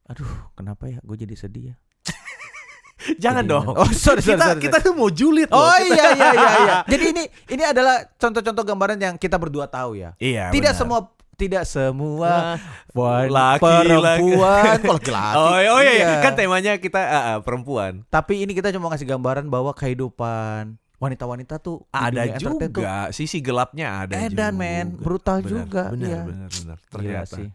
Aduh, 0.06 0.28
kenapa 0.54 0.84
ya? 0.86 1.00
Gue 1.00 1.16
jadi 1.16 1.32
sedih 1.34 1.72
ya. 1.72 1.76
Jangan 3.24 3.48
Jadi- 3.48 3.54
dong. 3.56 3.66
Oh, 3.72 3.88
sorry, 3.90 4.20
sorry, 4.20 4.36
kita 4.36 4.46
sorry, 4.46 4.62
kita 4.62 4.78
tuh 4.82 4.92
mau 4.92 5.08
julid 5.08 5.48
loh. 5.48 5.64
Oh 5.64 5.72
Kita- 5.72 5.96
iya 5.96 6.06
iya 6.12 6.30
iya 6.30 6.50
iya. 6.60 6.76
Jadi 6.92 7.04
ini 7.10 7.24
ini 7.48 7.64
adalah 7.64 8.04
contoh-contoh 8.12 8.64
gambaran 8.66 9.00
yang 9.00 9.16
kita 9.16 9.40
berdua 9.40 9.66
tahu 9.66 9.96
ya. 9.96 10.12
Iya. 10.20 10.52
tidak 10.52 10.76
benar. 10.76 10.82
semua 10.84 11.00
tidak 11.40 11.64
semua 11.64 12.60
Nah, 12.92 13.24
laki, 13.32 13.64
perempuan 13.64 14.76
kok 14.76 14.92
laki-laki. 15.00 15.38
Oh, 15.40 15.56
oh 15.56 15.80
iya, 15.80 15.94
iya, 15.96 16.08
Iya. 16.12 16.16
kan 16.20 16.34
temanya 16.36 16.74
kita 16.76 17.00
ah, 17.00 17.40
perempuan. 17.40 18.04
Tapi 18.08 18.44
ini 18.44 18.52
kita 18.52 18.76
cuma 18.76 18.92
ngasih 18.92 19.08
gambaran 19.08 19.48
bahwa 19.48 19.72
kehidupan 19.72 20.76
wanita-wanita 21.00 21.58
tuh 21.58 21.88
Ada 21.90 22.28
entertain 22.30 22.44
tuh 22.54 22.60
juga 22.70 22.94
sisi 23.10 23.40
gelapnya 23.40 24.04
ada 24.04 24.14
edan 24.16 24.52
juga. 24.52 24.52
men, 24.54 24.88
brutal 24.94 25.40
Benar, 25.40 25.50
juga 25.50 25.84
Benar, 25.90 26.06
iya. 26.06 26.22
benar, 26.22 26.50
benar. 26.54 26.78
Gila 26.78 26.92
Ternyata. 26.92 27.36
sih. 27.36 27.48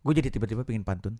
Gue 0.00 0.12
jadi 0.14 0.28
tiba-tiba 0.28 0.62
pengen 0.62 0.80
pantun. 0.80 1.14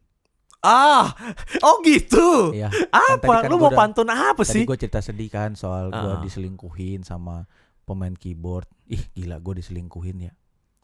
Ah, 0.58 1.16
oh 1.62 1.80
gitu. 1.80 2.52
Iya. 2.52 2.68
Kan 2.68 3.16
tadi 3.16 3.28
Apa? 3.28 3.44
kan 3.44 3.48
Lu 3.48 3.56
mau 3.56 3.68
udah- 3.68 3.76
pantun 3.78 4.08
apa 4.08 4.40
Tadi 4.40 4.52
sih? 4.54 4.62
gue 4.62 4.76
cerita 4.76 5.00
sedih 5.00 5.28
kan 5.28 5.52
soal 5.52 5.88
gue 5.88 6.12
Ah. 6.12 6.20
diselingkuhin 6.20 7.00
sama 7.00 7.44
pemain 7.82 8.12
keyboard. 8.12 8.68
Ih 8.86 9.00
gila 9.10 9.36
gue 9.38 9.56
diselingkuhin 9.56 10.16
ya. 10.22 10.32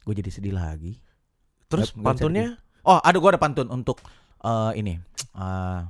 Gue 0.02 0.14
jadi 0.14 0.28
sedih 0.28 0.52
lagi. 0.52 1.00
Terus 1.66 1.90
bisa 1.90 2.00
pantunnya? 2.02 2.56
Oh 2.82 2.96
ada 2.98 3.12
gue 3.14 3.28
ada 3.28 3.36
pantun 3.36 3.68
untuk 3.68 4.00
eh, 4.38 4.72
ini. 4.76 4.96
eh, 5.34 5.80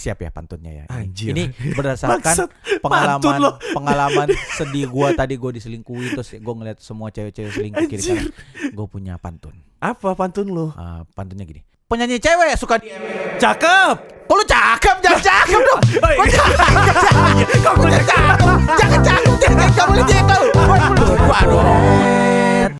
siap 0.00 0.24
ya 0.24 0.32
pantunnya 0.32 0.72
ya. 0.72 0.84
Ini, 0.88 0.96
Anjir. 0.96 1.28
ini 1.36 1.44
berdasarkan 1.76 2.24
Maksud 2.24 2.48
pengalaman 2.80 3.36
lo. 3.36 3.50
pengalaman 3.76 4.28
sedih 4.56 4.88
gue 4.88 5.08
tadi 5.12 5.36
gue 5.36 5.50
diselingkuhin 5.60 6.16
terus 6.16 6.32
gue 6.32 6.54
ngeliat 6.56 6.80
semua 6.80 7.12
cewek-cewek 7.12 7.52
selingkuh 7.52 7.84
kiri 7.84 8.00
kanan. 8.00 8.32
Gue 8.72 8.86
punya 8.88 9.20
pantun. 9.20 9.52
Apa 9.76 10.16
pantun 10.16 10.48
lu? 10.48 10.72
Eh, 10.72 11.04
pantunnya 11.12 11.44
gini. 11.44 11.60
Penyanyi 11.84 12.16
cewek 12.16 12.56
suka 12.56 12.80
di 12.80 12.88
Cakep. 13.36 14.24
Kok 14.24 14.36
lu 14.38 14.44
cakep? 14.46 14.96
Jangan 15.02 15.20
cakep 15.26 15.60
dong. 15.60 15.82
Oh, 15.82 16.10
iya. 16.14 16.18
Kok 16.22 16.26
cakep? 16.30 16.58
Jangan 17.58 18.04
cakep. 18.06 18.38
Jangan 18.78 19.00
cakep. 19.02 19.34
Jangan 19.42 19.86
boleh 19.90 20.04
cakep. 20.06 20.42
Waduh. 21.26 22.29